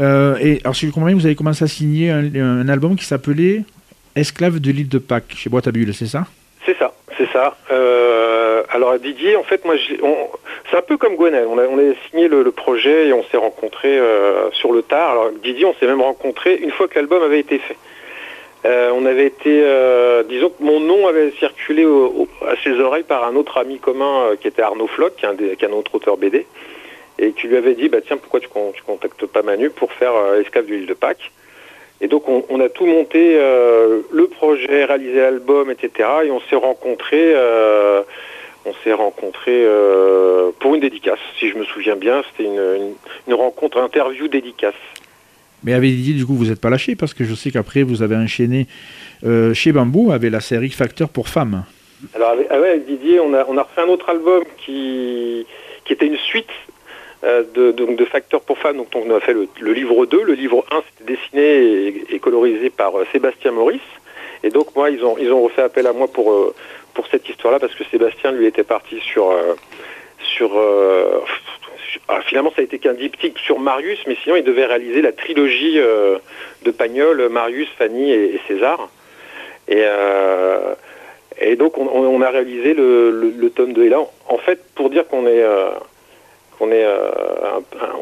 Euh, 0.00 0.36
et 0.40 0.60
alors, 0.64 0.76
si 0.76 0.86
je 0.86 0.92
comprends 0.92 1.06
bien, 1.06 1.16
vous 1.16 1.26
avez 1.26 1.34
commencé 1.34 1.64
à 1.64 1.68
signer 1.68 2.10
un, 2.10 2.68
album 2.68 2.96
qui 2.96 3.04
s'appelait 3.04 3.62
Esclave 4.14 4.60
de 4.60 4.70
l'île 4.70 4.88
de 4.88 4.98
Pâques 4.98 5.34
chez 5.36 5.50
Boîte 5.50 5.66
à 5.66 5.72
Bulles, 5.72 5.94
c'est 5.94 6.06
ça? 6.06 6.26
C'est 6.64 6.76
ça, 6.78 6.92
c'est 7.16 7.28
ça. 7.32 7.56
Euh, 7.70 8.62
alors 8.70 8.98
Didier, 8.98 9.36
en 9.36 9.42
fait, 9.42 9.64
moi, 9.64 9.74
c'est 10.70 10.76
un 10.76 10.82
peu 10.82 10.96
comme 10.96 11.16
Gwenel. 11.16 11.46
On 11.48 11.58
a, 11.58 11.62
on 11.64 11.78
a 11.78 11.94
signé 12.10 12.28
le, 12.28 12.50
projet 12.50 13.08
et 13.08 13.12
on 13.12 13.24
s'est 13.24 13.36
rencontrés 13.36 13.98
euh, 13.98 14.50
sur 14.52 14.72
le 14.72 14.82
tard. 14.82 15.12
Alors 15.12 15.30
Didier, 15.42 15.64
on 15.64 15.74
s'est 15.74 15.86
même 15.86 16.02
rencontrés 16.02 16.56
une 16.56 16.70
fois 16.70 16.88
que 16.88 16.96
l'album 16.96 17.22
avait 17.22 17.40
été 17.40 17.58
fait. 17.58 17.76
On 18.64 19.06
avait 19.06 19.26
été, 19.26 19.64
disons 20.28 20.50
que 20.50 20.62
mon 20.62 20.80
nom 20.80 21.06
avait 21.06 21.30
circulé 21.32 21.86
à 22.46 22.54
ses 22.62 22.78
oreilles 22.80 23.04
par 23.04 23.24
un 23.24 23.36
autre 23.36 23.58
ami 23.58 23.78
commun 23.78 24.30
qui 24.40 24.48
était 24.48 24.62
Arnaud 24.62 24.88
Floch, 24.88 25.14
qui 25.16 25.24
est 25.24 25.64
un 25.64 25.72
autre 25.72 25.94
auteur 25.94 26.16
BD 26.16 26.46
et 27.18 27.32
qui 27.32 27.48
lui 27.48 27.56
avait 27.56 27.74
dit 27.74 27.88
bah 27.88 27.98
tiens 28.04 28.16
pourquoi 28.16 28.40
tu, 28.40 28.48
tu 28.74 28.82
contactes 28.82 29.26
pas 29.26 29.42
Manu 29.42 29.70
pour 29.70 29.92
faire 29.92 30.14
euh, 30.14 30.40
Esclave 30.40 30.66
de 30.66 30.74
l'île 30.74 30.86
de 30.86 30.94
Pâques? 30.94 31.32
Et 32.00 32.06
donc 32.06 32.28
on, 32.28 32.60
a 32.60 32.68
tout 32.68 32.86
monté 32.86 33.36
euh, 33.36 34.02
le 34.12 34.28
projet 34.28 34.84
réalisé 34.84 35.16
l'album 35.16 35.68
etc 35.68 36.08
et 36.24 36.30
on 36.30 36.40
s'est 36.42 36.54
rencontrés 36.54 37.32
euh, 37.34 38.02
on 38.64 38.72
s'est 38.84 38.92
rencontrés 38.92 39.66
pour 40.60 40.74
une 40.76 40.80
dédicace 40.80 41.18
si 41.40 41.48
je 41.48 41.56
me 41.56 41.64
souviens 41.64 41.96
bien. 41.96 42.22
C'était 42.30 42.48
une, 42.48 42.94
une, 43.26 43.34
rencontre 43.34 43.78
interview 43.78 44.28
dédicace 44.28 44.74
mais 45.64 45.74
avait 45.74 45.90
dit 45.90 46.14
du 46.14 46.24
coup 46.24 46.34
vous 46.34 46.46
n'êtes 46.46 46.60
pas 46.60 46.70
lâché 46.70 46.96
parce 46.96 47.14
que 47.14 47.24
je 47.24 47.34
sais 47.34 47.50
qu'après 47.50 47.82
vous 47.82 48.02
avez 48.02 48.16
enchaîné 48.16 48.66
chez 49.54 49.72
Bambou 49.72 50.12
avec 50.12 50.30
la 50.30 50.40
série 50.40 50.70
Facteur 50.70 51.08
pour 51.08 51.28
femmes 51.28 51.64
Alors 52.14 52.30
avec, 52.30 52.46
ah 52.50 52.54
avec 52.54 52.86
Didier, 52.86 53.20
on 53.20 53.34
a, 53.34 53.44
on 53.48 53.56
a 53.58 53.62
refait 53.62 53.80
un 53.80 53.88
autre 53.88 54.08
album 54.08 54.44
qui, 54.64 55.46
qui 55.84 55.92
était 55.92 56.06
une 56.06 56.18
suite 56.18 56.50
euh, 57.24 57.42
de, 57.52 57.72
donc 57.72 57.96
de 57.96 58.04
Facteurs 58.04 58.42
pour 58.42 58.58
femmes. 58.58 58.76
Donc 58.76 58.94
on 58.94 59.10
a 59.12 59.18
fait 59.18 59.34
le, 59.34 59.72
livre 59.72 60.06
2. 60.06 60.22
Le 60.22 60.34
livre 60.34 60.64
1, 60.70 60.82
c'était 60.98 61.14
dessiné 61.14 62.04
et, 62.10 62.18
colorisé 62.20 62.70
par 62.70 62.96
euh, 62.96 63.04
Sébastien 63.10 63.50
Maurice. 63.50 63.80
Et 64.44 64.50
donc 64.50 64.76
moi, 64.76 64.88
ils 64.90 65.02
ont, 65.04 65.16
ils 65.18 65.32
ont 65.32 65.42
refait 65.42 65.62
appel 65.62 65.88
à 65.88 65.92
moi 65.92 66.06
pour, 66.06 66.30
euh, 66.30 66.54
pour 66.94 67.08
cette 67.08 67.28
histoire-là 67.28 67.58
parce 67.58 67.74
que 67.74 67.82
Sébastien, 67.90 68.30
lui, 68.30 68.46
était 68.46 68.62
parti 68.64 69.00
sur... 69.00 69.34
sur 70.22 70.52
ah, 72.08 72.20
finalement, 72.26 72.52
ça 72.54 72.60
a 72.60 72.64
été 72.64 72.78
qu'un 72.78 72.94
diptyque 72.94 73.38
sur 73.38 73.58
Marius, 73.58 73.98
mais 74.06 74.16
sinon, 74.22 74.36
il 74.36 74.44
devait 74.44 74.66
réaliser 74.66 75.02
la 75.02 75.12
trilogie 75.12 75.76
de 75.76 76.70
Pagnol, 76.70 77.28
Marius, 77.28 77.68
Fanny 77.78 78.10
et, 78.12 78.40
César. 78.46 78.88
Et, 79.68 79.84
et 81.40 81.56
donc, 81.56 81.78
on, 81.78 82.22
a 82.22 82.30
réalisé 82.30 82.74
le, 82.74 83.10
le, 83.10 83.50
tome 83.50 83.72
2. 83.72 83.84
Et 83.84 83.88
là, 83.88 84.00
en 84.28 84.38
fait, 84.38 84.60
pour 84.74 84.90
dire 84.90 85.06
qu'on 85.06 85.26
est 85.26 85.44
qu'on 86.58 86.70
est 86.70 86.84
euh, 86.84 87.60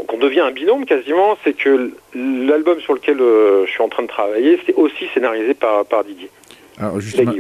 qu'on 0.09 0.19
devient 0.19 0.40
un 0.40 0.50
binôme 0.50 0.87
quasiment, 0.87 1.37
c'est 1.45 1.52
que 1.52 1.93
l'album 2.14 2.81
sur 2.81 2.95
lequel 2.95 3.21
euh, 3.21 3.66
je 3.66 3.71
suis 3.71 3.83
en 3.83 3.88
train 3.88 4.02
de 4.02 4.09
travailler, 4.09 4.59
c'est 4.66 4.75
aussi 4.75 5.07
scénarisé 5.12 5.55
par, 5.55 5.85
par 5.85 6.05
Didier. 6.05 6.31
Alors 6.78 7.00
justement, 7.00 7.33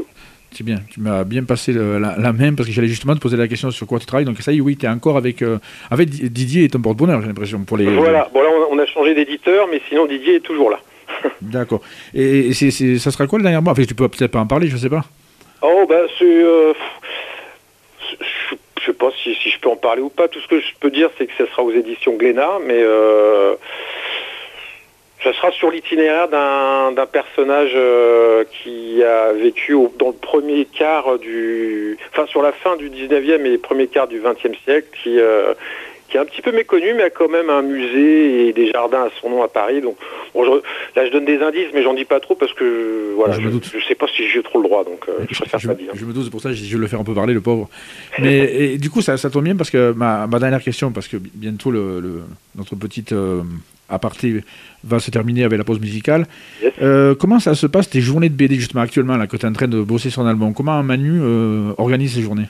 c'est 0.56 0.64
bien, 0.64 0.76
tu 0.90 1.00
m'as 1.00 1.24
bien 1.24 1.44
passé 1.44 1.72
la, 1.72 2.32
main 2.32 2.54
parce 2.54 2.68
que 2.68 2.74
j'allais 2.74 2.88
justement 2.88 3.14
te 3.14 3.20
poser 3.20 3.36
la 3.36 3.48
question 3.48 3.70
sur 3.70 3.86
quoi 3.86 3.98
tu 3.98 4.06
travailles. 4.06 4.24
Donc 4.24 4.40
ça 4.40 4.52
y 4.52 4.58
est, 4.58 4.60
oui, 4.60 4.76
tu 4.76 4.86
es 4.86 4.88
encore 4.88 5.16
avec, 5.16 5.42
euh, 5.42 5.58
avec 5.90 6.08
Didier 6.08 6.64
et 6.64 6.68
ton 6.68 6.80
porte-bonheur, 6.80 7.20
j'ai 7.20 7.28
l'impression. 7.28 7.60
pour 7.60 7.76
les. 7.76 7.86
Voilà, 7.86 8.28
bon 8.32 8.42
là 8.42 8.48
on 8.70 8.78
a 8.78 8.86
changé 8.86 9.14
d'éditeur, 9.14 9.68
mais 9.70 9.80
sinon 9.88 10.06
Didier 10.06 10.36
est 10.36 10.40
toujours 10.40 10.70
là. 10.70 10.80
D'accord. 11.40 11.82
Et, 12.14 12.52
ça 12.52 13.10
sera 13.10 13.26
quoi 13.26 13.38
le 13.38 13.42
dernier 13.42 13.60
mois? 13.60 13.72
Enfin, 13.72 13.84
Tu 13.84 13.94
peux 13.94 14.08
peut-être 14.08 14.32
pas 14.32 14.40
en 14.40 14.46
parler, 14.46 14.68
je 14.68 14.76
sais 14.76 14.90
pas. 14.90 15.04
Oh, 15.62 15.86
bah 15.88 16.02
c'est 16.18 16.44
je 18.86 18.92
sais 18.92 18.96
pas 18.96 19.10
si, 19.22 19.34
je 19.34 19.58
peux 19.60 19.68
en 19.68 19.76
parler 19.76 20.02
ou 20.02 20.10
pas. 20.10 20.28
Tout 20.28 20.40
ce 20.40 20.46
que 20.46 20.60
je 20.60 20.66
peux 20.78 20.90
dire, 20.90 21.10
c'est 21.18 21.26
que 21.26 21.32
ce 21.36 21.46
sera 21.46 21.62
aux 21.62 21.72
éditions 21.72 22.14
Glénat, 22.14 22.58
mais 22.64 22.78
euh, 22.78 23.54
ça 25.22 25.32
sera 25.32 25.50
sur 25.50 25.70
l'itinéraire 25.70 26.28
d'un 26.28 27.06
personnage 27.06 27.72
euh, 27.74 28.44
qui 28.44 29.02
a 29.02 29.32
vécu 29.32 29.74
dans 29.98 30.08
le 30.08 30.12
premier 30.12 30.66
quart 30.66 31.18
du... 31.18 31.98
Enfin, 32.12 32.26
sur 32.26 32.42
la 32.42 32.52
fin 32.52 32.76
du 32.76 32.90
19e 32.90 33.44
et 33.46 33.58
premier 33.58 33.86
quart 33.86 34.08
du 34.08 34.20
20e 34.20 34.54
siècle, 34.64 34.88
qui, 35.02 35.18
euh, 35.18 35.54
qui 36.08 36.18
est 36.18 36.20
un 36.20 36.26
petit 36.26 36.42
peu 36.42 36.52
méconnu, 36.52 36.92
mais 36.94 37.04
a 37.04 37.10
quand 37.10 37.28
même 37.30 37.48
un 37.48 37.62
musée 37.62 38.48
et 38.48 38.52
des 38.52 38.70
jardins 38.70 39.04
à 39.04 39.10
son 39.20 39.30
nom 39.30 39.42
à 39.42 39.48
Paris. 39.48 39.80
Donc, 39.80 39.96
là, 40.34 41.06
je 41.06 41.10
donne 41.10 41.24
des 41.24 41.38
indices, 41.38 41.68
mais 41.72 41.82
j'en 41.82 41.94
dis 41.94 42.04
pas 42.04 42.20
trop 42.20 42.34
parce 42.34 42.52
que 42.52 43.12
voilà, 43.16 43.34
je, 43.40 43.48
ne 43.48 43.82
sais 43.88 43.94
pas 43.94 44.06
si 44.14 44.28
j'ai 44.28 44.42
trop 44.42 44.60
le 44.60 44.68
droit, 44.68 44.84
donc 44.84 45.08
euh, 45.08 45.24
je, 45.30 45.40
préfère 45.40 45.58
je, 45.58 45.66
pas 45.66 45.74
dire. 45.74 45.92
Je 45.94 46.04
me 46.04 46.12
doute, 46.12 46.24
c'est 46.24 46.30
pour 46.30 46.42
ça 46.42 46.50
que 46.50 46.54
je, 46.54 46.76
vais 46.76 46.80
le 46.80 46.86
faire 46.86 47.00
un 47.00 47.04
peu 47.04 47.14
parler, 47.14 47.32
le 47.32 47.40
pauvre. 47.40 47.68
Mais 48.18 48.76
du 48.78 48.90
coup, 48.90 49.00
ça, 49.00 49.16
ça 49.16 49.30
tombe 49.30 49.44
bien 49.44 49.56
parce 49.56 49.70
que 49.70 49.92
ma, 49.92 50.26
dernière 50.38 50.62
question, 50.62 50.92
parce 50.92 51.08
que 51.08 51.16
bientôt 51.16 51.70
le, 51.70 52.22
notre 52.54 52.76
petite 52.76 53.14
euh, 53.90 53.94
aparté 53.94 54.42
va 54.84 54.98
se 54.98 55.10
terminer 55.10 55.44
avec 55.44 55.58
la 55.58 55.64
pause 55.64 55.80
musicale. 55.80 56.26
Euh, 56.82 57.14
comment 57.14 57.40
ça 57.40 57.54
se 57.54 57.66
passe 57.66 57.88
tes 57.90 58.00
journées 58.00 58.28
de 58.28 58.34
BD 58.34 58.56
justement 58.56 58.82
actuellement 58.82 59.16
là 59.16 59.26
que 59.26 59.36
tu 59.36 59.46
es 59.46 59.48
en 59.48 59.52
train 59.52 59.68
de 59.68 59.82
bosser 59.82 60.10
sur 60.10 60.22
un 60.22 60.28
album? 60.28 60.54
Comment 60.54 60.82
Manu 60.82 61.20
organise 61.78 62.14
ses 62.14 62.22
journées? 62.22 62.48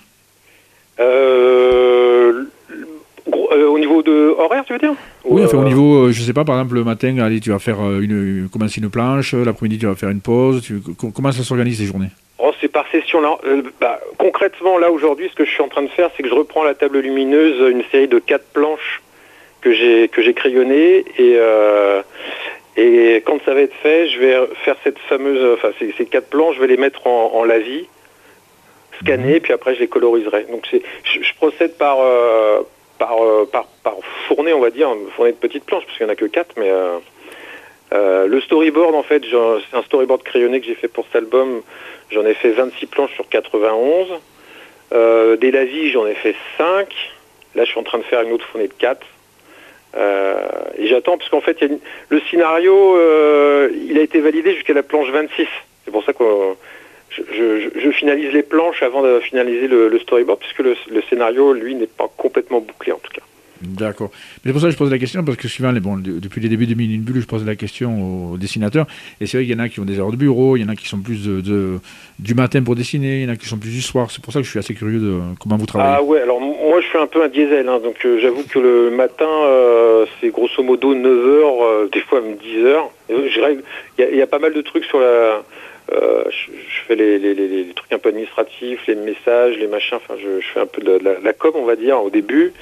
Euh, 3.56 3.66
au 3.66 3.78
niveau 3.78 4.02
de 4.02 4.34
horaire, 4.38 4.64
tu 4.64 4.72
veux 4.72 4.78
dire? 4.78 4.94
Oui, 5.24 5.42
enfin, 5.44 5.58
au 5.58 5.62
euh, 5.62 5.64
niveau, 5.64 6.06
euh, 6.06 6.12
je 6.12 6.22
sais 6.22 6.32
pas, 6.32 6.44
par 6.44 6.56
exemple, 6.56 6.74
le 6.74 6.84
matin, 6.84 7.18
allez, 7.18 7.40
tu 7.40 7.50
vas 7.50 7.58
faire 7.58 7.78
une, 8.00 8.48
commencer 8.52 8.80
une 8.80 8.90
planche, 8.90 9.34
l'après-midi, 9.34 9.78
tu 9.78 9.86
vas 9.86 9.94
faire 9.94 10.10
une 10.10 10.20
pause. 10.20 10.62
comment 11.14 11.32
ça 11.32 11.42
s'organise 11.42 11.78
ces 11.78 11.86
journées? 11.86 12.10
Oh, 12.38 12.52
c'est 12.60 12.68
par 12.68 12.86
session. 12.90 13.20
Là. 13.20 13.30
Bah, 13.80 13.98
concrètement, 14.18 14.78
là, 14.78 14.90
aujourd'hui, 14.90 15.28
ce 15.30 15.34
que 15.34 15.44
je 15.44 15.50
suis 15.50 15.62
en 15.62 15.68
train 15.68 15.82
de 15.82 15.88
faire, 15.88 16.10
c'est 16.16 16.22
que 16.22 16.28
je 16.28 16.34
reprends 16.34 16.64
la 16.64 16.74
table 16.74 16.98
lumineuse, 16.98 17.70
une 17.70 17.82
série 17.90 18.08
de 18.08 18.18
quatre 18.18 18.46
planches 18.52 19.02
que 19.66 19.72
j'ai 19.72 20.08
que 20.08 20.22
j'ai 20.22 20.34
crayonnées 20.34 21.04
et 21.18 21.36
et 22.76 23.22
quand 23.24 23.38
ça 23.44 23.54
va 23.54 23.62
être 23.62 23.74
fait, 23.82 24.08
je 24.08 24.18
vais 24.20 24.38
faire 24.64 24.76
cette 24.84 24.98
fameuse, 24.98 25.54
enfin 25.54 25.70
ces, 25.78 26.04
quatre 26.04 26.28
planches, 26.28 26.56
je 26.56 26.60
vais 26.60 26.66
les 26.66 26.76
mettre 26.76 27.06
en, 27.06 27.32
en 27.34 27.42
lavis, 27.42 27.86
scanner, 29.00 29.34
mhm. 29.34 29.40
puis 29.40 29.52
après 29.54 29.74
je 29.74 29.80
les 29.80 29.88
coloriserai. 29.88 30.46
Donc 30.50 30.66
c'est, 30.70 30.82
je, 31.04 31.34
procède 31.36 31.76
par 31.78 31.98
euh, 32.00 32.62
par, 32.98 33.16
par, 33.82 33.96
fournée, 34.28 34.52
on 34.52 34.60
va 34.60 34.70
dire, 34.70 34.90
fournée 35.14 35.32
de 35.32 35.36
petites 35.36 35.64
planches, 35.64 35.84
parce 35.86 35.96
qu'il 35.96 36.06
n'y 36.06 36.10
en 36.10 36.14
a 36.14 36.16
que 36.16 36.26
4, 36.26 36.54
mais 36.58 36.70
euh, 36.70 36.98
euh, 37.94 38.26
le 38.26 38.40
storyboard, 38.42 38.94
en 38.94 39.02
fait, 39.02 39.22
c'est 39.24 39.76
un 39.76 39.82
storyboard 39.82 40.22
crayonné 40.22 40.60
que 40.60 40.66
j'ai 40.66 40.74
fait 40.74 40.88
pour 40.88 41.06
cet 41.06 41.16
album. 41.16 41.62
J'en 42.10 42.26
ai 42.26 42.34
fait 42.34 42.50
26 42.50 42.86
planches 42.86 43.14
sur 43.14 43.28
91. 43.28 44.08
des 45.38 45.50
lavis, 45.50 45.90
j'en 45.90 46.06
ai 46.06 46.14
fait 46.14 46.34
5. 46.58 46.88
Là, 47.54 47.64
je 47.64 47.70
suis 47.70 47.80
en 47.80 47.84
train 47.84 47.98
de 47.98 48.04
faire 48.04 48.20
une 48.20 48.32
autre 48.32 48.46
fournée 48.46 48.68
de 48.68 48.74
4. 48.74 49.06
Et 49.96 50.86
j'attends, 50.86 51.16
parce 51.16 51.30
qu'en 51.30 51.40
fait, 51.40 51.58
le 52.08 52.20
scénario, 52.30 52.98
il 53.88 53.98
a 53.98 54.02
été 54.02 54.20
validé 54.20 54.54
jusqu'à 54.54 54.74
la 54.74 54.82
planche 54.82 55.08
26. 55.10 55.46
C'est 55.84 55.90
pour 55.90 56.04
ça 56.04 56.12
que 56.12 56.24
je, 57.10 57.90
finalise 57.92 58.32
les 58.32 58.42
planches 58.42 58.82
avant 58.82 59.02
de 59.02 59.20
finaliser 59.20 59.68
le, 59.68 59.98
storyboard, 59.98 60.40
puisque 60.40 60.58
le, 60.58 61.02
scénario, 61.08 61.52
lui, 61.52 61.74
n'est 61.74 61.86
pas 61.86 62.10
complètement 62.16 62.60
bouclé 62.60 62.92
en 62.92 62.98
tout 62.98 63.12
cas. 63.12 63.22
D'accord. 63.62 64.10
Mais 64.44 64.50
c'est 64.50 64.52
pour 64.52 64.60
ça 64.60 64.66
que 64.68 64.72
je 64.72 64.78
pose 64.78 64.90
la 64.90 64.98
question, 64.98 65.24
parce 65.24 65.38
que 65.38 65.48
souvent, 65.48 65.72
bon, 65.72 65.96
depuis 65.96 66.40
les 66.40 66.48
débuts 66.48 66.66
de 66.66 66.74
Mille 66.74 67.00
Bulle, 67.00 67.20
je 67.20 67.26
pose 67.26 67.44
la 67.44 67.56
question 67.56 68.32
aux 68.32 68.36
dessinateurs. 68.36 68.86
Et 69.20 69.26
c'est 69.26 69.38
vrai 69.38 69.46
qu'il 69.46 69.54
y 69.54 69.60
en 69.60 69.62
a 69.62 69.68
qui 69.68 69.80
ont 69.80 69.84
des 69.84 69.98
heures 69.98 70.10
de 70.10 70.16
bureau, 70.16 70.56
il 70.56 70.62
y 70.62 70.64
en 70.64 70.68
a 70.68 70.76
qui 70.76 70.88
sont 70.88 70.98
plus 70.98 71.24
de, 71.24 71.78
du 72.18 72.34
matin 72.34 72.62
pour 72.62 72.74
dessiner, 72.74 73.18
il 73.18 73.22
y 73.24 73.26
en 73.26 73.32
a 73.32 73.36
qui 73.36 73.48
sont 73.48 73.58
plus 73.58 73.70
du 73.70 73.82
soir. 73.82 74.10
C'est 74.10 74.22
pour 74.22 74.32
ça 74.32 74.40
que 74.40 74.44
je 74.44 74.50
suis 74.50 74.58
assez 74.58 74.74
curieux 74.74 75.00
de 75.00 75.20
comment 75.40 75.56
vous 75.56 75.66
travaillez. 75.66 75.96
Ah 75.98 76.02
ouais, 76.02 76.20
alors 76.20 76.40
moi 76.40 76.80
je 76.80 76.86
suis 76.86 76.98
un 76.98 77.06
peu 77.06 77.22
un 77.22 77.28
diesel, 77.28 77.68
hein, 77.68 77.80
donc 77.82 78.04
euh, 78.04 78.18
j'avoue 78.20 78.44
que 78.44 78.58
le 78.58 78.90
matin, 78.90 79.28
euh, 79.28 80.06
c'est 80.20 80.28
grosso 80.28 80.62
modo 80.62 80.94
9h, 80.94 81.06
euh, 81.06 81.88
des 81.92 82.00
fois 82.00 82.20
même 82.20 82.36
10h. 82.36 82.84
Il 83.98 84.16
y, 84.16 84.22
a 84.22 84.26
pas 84.26 84.38
mal 84.38 84.52
de 84.52 84.60
trucs 84.62 84.84
sur 84.84 84.98
la 84.98 85.42
euh, 85.92 86.24
je, 86.30 86.52
fais 86.86 86.96
les, 86.96 87.72
trucs 87.74 87.92
un 87.92 87.98
peu 87.98 88.08
administratifs, 88.08 88.86
les 88.86 88.94
messages, 88.96 89.56
les 89.56 89.66
machins. 89.66 89.96
Enfin, 89.96 90.14
je, 90.20 90.40
fais 90.52 90.60
un 90.60 90.66
peu 90.66 90.82
de 90.82 90.98
la, 91.22 91.32
com, 91.32 91.52
on 91.54 91.64
va 91.64 91.76
dire, 91.76 92.02
au 92.02 92.10
début, 92.10 92.52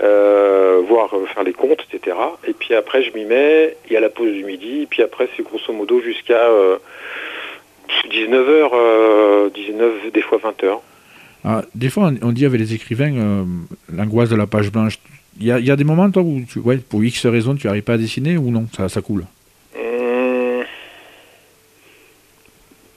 euh, 0.00 0.80
voir 0.88 1.14
euh, 1.14 1.26
faire 1.26 1.42
les 1.42 1.52
comptes, 1.52 1.84
etc. 1.92 2.16
Et 2.46 2.52
puis 2.52 2.74
après, 2.74 3.02
je 3.02 3.12
m'y 3.14 3.24
mets. 3.24 3.76
Il 3.86 3.92
y 3.92 3.96
a 3.96 4.00
la 4.00 4.10
pause 4.10 4.32
du 4.32 4.44
midi. 4.44 4.82
Et 4.82 4.86
puis 4.86 5.02
après, 5.02 5.28
c'est 5.36 5.42
grosso 5.42 5.72
modo 5.72 6.00
jusqu'à 6.00 6.48
19h, 8.10 9.52
19, 9.52 10.12
des 10.12 10.22
fois 10.22 10.38
20h. 10.38 10.78
Ah, 11.44 11.62
des 11.74 11.88
fois, 11.88 12.10
on 12.22 12.32
dit 12.32 12.46
avec 12.46 12.60
les 12.60 12.74
écrivains 12.74 13.46
l'angoisse 13.92 14.28
de 14.28 14.36
la 14.36 14.46
page 14.46 14.70
blanche. 14.70 14.98
Il 15.40 15.46
y, 15.46 15.70
a, 15.70 15.76
des 15.76 15.84
moments, 15.84 16.10
toi, 16.10 16.22
où 16.22 16.42
tu, 16.50 16.58
ouais, 16.58 16.78
pour 16.78 17.04
X 17.04 17.24
raisons, 17.26 17.54
tu 17.54 17.68
n'arrives 17.68 17.84
pas 17.84 17.92
à 17.92 17.98
dessiner 17.98 18.36
ou 18.36 18.50
non? 18.50 18.66
Ça 18.88 19.00
coule? 19.00 19.24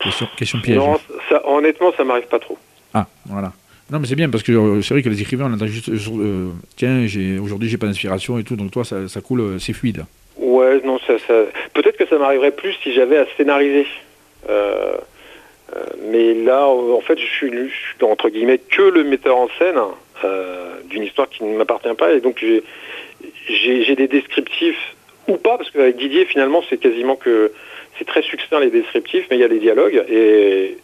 Question, 0.02 0.60
piège. 0.60 0.78
Non, 0.78 1.00
ça, 1.30 1.42
honnêtement, 1.48 1.92
ça 1.96 2.04
m'arrive 2.04 2.28
pas 2.28 2.40
trop. 2.40 2.58
Ah, 2.94 3.08
voilà. 3.26 3.52
Non, 3.92 4.00
mais 4.00 4.08
c'est 4.08 4.16
bien 4.16 4.30
parce 4.30 4.44
que 4.44 4.54
euh, 4.54 4.82
c'est 4.82 4.94
vrai 4.94 5.04
que 5.04 5.10
les 5.10 5.22
écrivains, 5.22 5.50
on 5.50 5.54
entend 5.54 5.68
juste 5.68 5.90
euh, 5.90 6.50
tiens, 6.78 7.06
j'ai, 7.08 7.40
aujourd'hui 7.40 7.68
j'ai 7.68 7.78
pas 7.78 7.88
d'inspiration 7.88 8.40
et 8.40 8.44
tout, 8.44 8.56
donc 8.56 8.72
toi, 8.72 8.86
ça, 8.86 9.10
ça 9.10 9.20
coule, 9.20 9.42
euh, 9.42 9.60
c'est 9.60 9.74
fluide. 9.74 10.06
Ouais, 10.38 10.80
non, 10.86 10.98
ça, 11.06 11.20
ça... 11.28 11.34
peut-être 11.74 11.98
que 11.98 12.08
ça 12.08 12.18
m'arriverait 12.18 12.52
plus 12.52 12.74
si 12.84 12.94
j'avais 12.94 13.18
à 13.18 13.26
scénariser. 13.36 13.86
mais 16.10 16.34
là, 16.34 16.68
en 16.68 17.02
fait, 17.02 17.20
je 17.20 17.26
suis, 17.26 17.52
entre 18.02 18.30
guillemets 18.30 18.60
que 18.60 18.82
le 18.82 19.04
metteur 19.04 19.38
en 19.38 19.50
scène 19.60 19.80
d'une 20.90 21.04
histoire 21.04 21.30
qui 21.30 21.44
ne 21.44 21.58
m'appartient 21.58 21.94
pas, 21.98 22.14
et 22.14 22.22
donc 22.22 22.44
j'ai 23.48 23.96
des 23.96 24.08
descriptifs 24.08 24.96
ou 25.28 25.36
pas, 25.36 25.58
parce 25.58 25.70
qu'avec 25.70 25.98
Didier, 25.98 26.26
finalement, 26.26 26.64
c'est 26.70 26.78
quasiment 26.78 27.18
que 27.18 27.52
c'est 28.02 28.08
très 28.08 28.24
succinct 28.24 28.60
les 28.60 28.72
descriptifs, 28.72 29.28
mais 29.30 29.38
il 29.38 29.42
y 29.42 29.44
a 29.44 29.48
les 29.48 29.60
dialogues 29.60 30.04
et, 30.10 30.78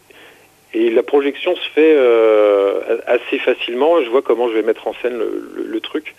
et 0.75 0.91
la 0.91 1.01
projection 1.01 1.55
se 1.55 1.69
fait 1.73 1.95
euh, 1.97 2.99
assez 3.07 3.39
facilement. 3.39 4.03
Je 4.03 4.09
vois 4.09 4.21
comment 4.21 4.47
je 4.49 4.53
vais 4.53 4.61
mettre 4.61 4.87
en 4.87 4.93
scène 5.01 5.17
le, 5.17 5.79
truc. 5.79 6.13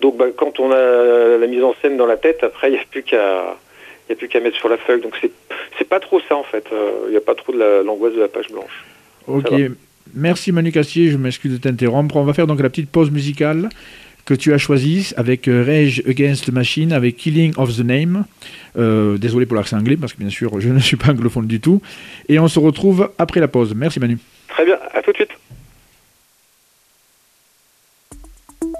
Donc 0.00 0.16
bah, 0.16 0.26
quand 0.36 0.60
on 0.60 0.70
a 0.70 1.36
la 1.36 1.46
mise 1.48 1.64
en 1.64 1.74
scène 1.82 1.96
dans 1.96 2.06
la 2.06 2.16
tête, 2.16 2.44
après 2.44 2.68
il 2.68 2.74
n'y 2.74 2.78
a 2.78 2.84
plus 2.88 3.02
qu'à 3.02 3.56
il 4.08 4.12
a 4.12 4.14
plus 4.14 4.28
qu'à 4.28 4.38
mettre 4.38 4.56
sur 4.56 4.68
la 4.68 4.76
feuille. 4.76 5.00
Donc 5.00 5.14
c'est 5.20 5.32
c'est 5.78 5.88
pas 5.88 5.98
trop 5.98 6.20
ça 6.28 6.36
en 6.36 6.44
fait. 6.44 6.66
Euh, 6.72 7.06
il 7.06 7.10
n'y 7.10 7.16
a 7.16 7.20
pas 7.20 7.34
trop 7.34 7.52
de 7.52 7.82
l'angoisse 7.84 8.14
de 8.14 8.20
la 8.20 8.28
page 8.28 8.48
blanche. 8.48 8.84
Ok. 9.26 9.50
Merci 10.14 10.52
Manu 10.52 10.70
Cassier, 10.70 11.10
je 11.10 11.16
m'excuse 11.16 11.54
de 11.54 11.58
t'interrompre. 11.58 12.14
On 12.16 12.22
va 12.22 12.32
faire 12.32 12.46
donc 12.46 12.60
la 12.62 12.70
petite 12.70 12.88
pause 12.88 13.10
musicale 13.10 13.68
que 14.26 14.34
tu 14.34 14.52
as 14.52 14.58
choisi 14.58 15.12
avec 15.16 15.48
euh, 15.48 15.64
Rage 15.64 16.02
Against 16.06 16.46
the 16.46 16.52
Machine, 16.52 16.92
avec 16.92 17.16
Killing 17.16 17.54
of 17.56 17.74
the 17.74 17.84
Name. 17.84 18.24
Euh, 18.76 19.16
désolé 19.16 19.46
pour 19.46 19.56
l'accent 19.56 19.78
anglais, 19.78 19.96
parce 19.96 20.12
que 20.12 20.18
bien 20.18 20.28
sûr, 20.28 20.60
je 20.60 20.68
ne 20.68 20.80
suis 20.80 20.96
pas 20.96 21.12
anglophone 21.12 21.46
du 21.46 21.60
tout. 21.60 21.80
Et 22.28 22.38
on 22.38 22.48
se 22.48 22.58
retrouve 22.58 23.10
après 23.18 23.40
la 23.40 23.48
pause. 23.48 23.72
Merci 23.74 24.00
Manu. 24.00 24.18
Très 24.48 24.66
bien, 24.66 24.76
à 24.92 25.00
tout 25.00 25.12
de 25.12 25.16
suite. 25.16 25.30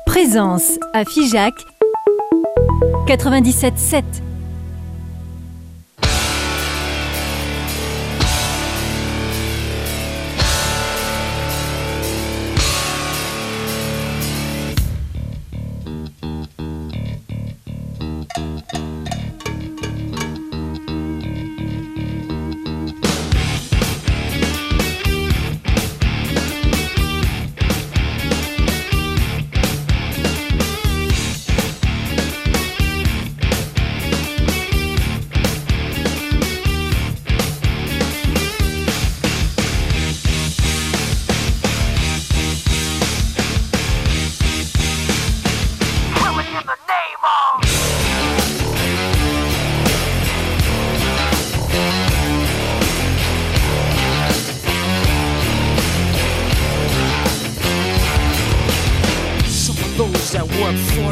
Présence 0.04 0.78
à 0.92 1.04
Figeac 1.04 1.54
97.7. 3.06 4.25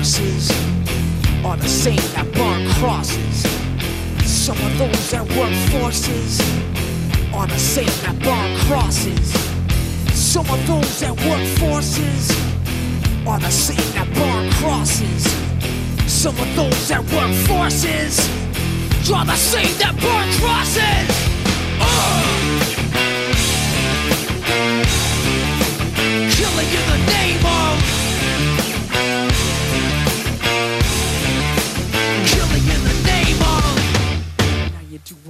forces 0.05 0.51
are 1.47 1.57
the 1.57 1.67
same 1.67 1.97
that 2.13 2.31
burn 2.35 2.69
crosses. 2.75 3.37
Some 4.29 4.59
of 4.59 4.77
those 4.77 5.11
that 5.11 5.25
work 5.35 5.55
forces 5.73 6.41
are 7.33 7.47
the 7.47 7.57
same 7.57 7.95
that 8.05 8.19
burn 8.21 8.55
crosses. 8.67 9.33
Some 10.13 10.45
of 10.51 10.61
those 10.67 11.01
that 11.01 11.17
work 11.25 11.47
forces 11.57 12.31
are 13.27 13.41
the 13.41 13.49
same 13.49 13.93
that 13.97 14.07
burn 14.13 14.51
crosses. 14.61 15.25
Some 16.07 16.37
of 16.37 16.55
those 16.55 16.89
that 16.89 17.03
work 17.17 17.33
forces 17.49 18.29
are 19.11 19.25
the 19.25 19.37
same 19.37 19.75
that 19.79 19.95
burn 20.05 20.29
crosses. 20.37 21.09
Ugh! 21.81 22.25
Killing 26.37 26.71
in 26.79 26.85
the 26.93 27.01
name 27.11 27.47
of 27.47 28.04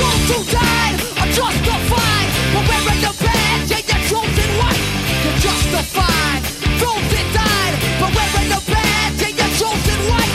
Those 0.00 0.24
who 0.32 0.40
died 0.48 0.96
are 1.20 1.28
justified 1.28 2.28
wearing 2.56 3.00
the 3.04 3.12
badge 3.20 3.68
chosen 4.08 4.50
white. 4.56 4.80
You're 5.24 5.40
justified. 5.44 6.40
Those 6.80 7.04
that 7.12 7.26
died 7.36 7.74
wearing 8.00 8.48
the 8.48 8.62
badge 8.72 9.20
chosen 9.60 10.00
white. 10.08 10.32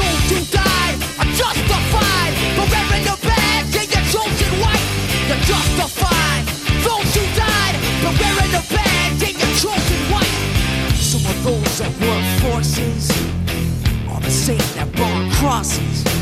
Those 0.00 0.24
who 0.32 0.40
died 0.48 0.96
are 1.20 1.30
justified 1.36 2.32
wearing 2.72 3.04
the 3.04 3.16
badge 3.20 3.76
chosen 4.08 4.52
white. 4.64 4.84
You're 5.28 5.44
justified. 5.44 6.42
Those 6.80 7.12
who 7.12 7.24
died 7.36 7.76
wearing 8.16 8.52
the 8.56 8.64
badge 8.72 9.28
chosen 9.60 10.00
white. 10.08 10.36
Some 10.96 11.24
of 11.28 11.36
those 11.44 11.80
the 14.22 14.30
same 14.30 14.68
that 14.76 14.90
burn 14.96 15.30
crosses. 15.32 16.21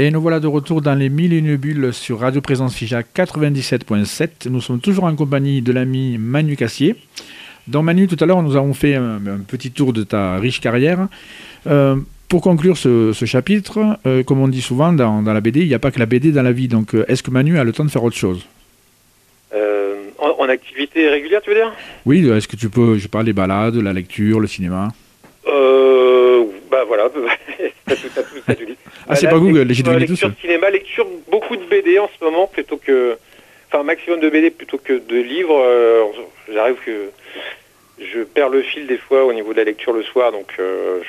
Et 0.00 0.12
nous 0.12 0.20
voilà 0.20 0.38
de 0.38 0.46
retour 0.46 0.80
dans 0.80 0.94
les 0.94 1.08
mille 1.08 1.32
et 1.32 1.38
une 1.38 1.56
bulles 1.56 1.92
sur 1.92 2.20
Radio 2.20 2.40
Présence 2.40 2.72
Fija 2.72 3.02
97.7. 3.02 4.48
Nous 4.48 4.60
sommes 4.60 4.78
toujours 4.78 5.02
en 5.02 5.16
compagnie 5.16 5.60
de 5.60 5.72
l'ami 5.72 6.18
Manu 6.18 6.54
Cassier. 6.54 6.94
Donc 7.66 7.84
Manu, 7.84 8.06
tout 8.06 8.16
à 8.20 8.24
l'heure, 8.24 8.40
nous 8.42 8.54
avons 8.54 8.74
fait 8.74 8.94
un, 8.94 9.18
petit 9.46 9.72
tour 9.72 9.92
de 9.92 10.04
ta 10.04 10.36
riche 10.36 10.60
carrière. 10.60 11.08
Euh, 11.66 11.96
pour 12.28 12.42
conclure 12.42 12.76
ce, 12.76 13.12
ce 13.12 13.24
chapitre, 13.24 13.98
euh, 14.06 14.22
comme 14.22 14.40
on 14.40 14.48
dit 14.48 14.60
souvent 14.62 14.92
dans, 14.92 15.22
dans 15.22 15.32
la 15.32 15.40
BD, 15.40 15.60
il 15.60 15.68
n'y 15.68 15.74
a 15.74 15.78
pas 15.78 15.90
que 15.90 15.98
la 15.98 16.06
BD 16.06 16.30
dans 16.32 16.42
la 16.42 16.52
vie. 16.52 16.68
Donc 16.68 16.94
euh, 16.94 17.04
est-ce 17.08 17.22
que 17.22 17.30
Manu 17.30 17.58
a 17.58 17.64
le 17.64 17.72
temps 17.72 17.84
de 17.84 17.90
faire 17.90 18.04
autre 18.04 18.16
chose? 18.16 18.44
Euh, 19.54 19.94
en, 20.18 20.30
en 20.44 20.48
activité 20.48 21.08
régulière, 21.08 21.40
tu 21.42 21.50
veux 21.50 21.56
dire? 21.56 21.72
Oui, 22.04 22.28
est-ce 22.28 22.46
que 22.48 22.56
tu 22.56 22.68
peux, 22.68 22.98
je 22.98 23.08
parle 23.08 23.24
des 23.24 23.32
balades, 23.32 23.76
la 23.76 23.92
lecture, 23.92 24.40
le 24.40 24.46
cinéma? 24.46 24.88
Euh, 25.46 26.44
Bah 26.70 26.84
voilà, 26.86 27.04
t'as 27.86 27.96
tout, 27.96 28.08
t'as 28.14 28.22
tout, 28.22 28.34
t'as 28.46 28.54
tout 28.54 28.64
dit. 28.66 28.76
Ah, 29.08 29.14
c'est 29.16 29.28
pas 29.28 29.38
Google, 29.38 29.72
j'ai 29.72 29.82
deviné 29.82 30.04
tout 30.04 30.12
lecture 30.12 30.32
cinéma, 30.40 30.68
lecture, 30.70 31.06
beaucoup 31.30 31.56
de 31.56 31.64
BD 31.64 31.98
en 31.98 32.08
ce 32.18 32.22
moment 32.24 32.46
plutôt 32.46 32.76
que... 32.76 33.16
Enfin, 33.68 33.80
un 33.80 33.84
maximum 33.84 34.20
de 34.20 34.28
BD 34.28 34.50
plutôt 34.50 34.76
que 34.78 34.92
de 34.94 35.16
livres. 35.16 35.58
euh, 35.64 36.02
J'arrive 36.52 36.76
que... 36.84 37.10
Je 38.00 38.20
perds 38.20 38.50
le 38.50 38.62
fil 38.62 38.86
des 38.86 38.98
fois 38.98 39.24
au 39.24 39.32
niveau 39.32 39.52
de 39.52 39.58
la 39.58 39.64
lecture 39.64 39.92
le 39.92 40.02
soir, 40.04 40.30
donc 40.30 40.54
euh, 40.60 40.62
euh, 40.62 41.02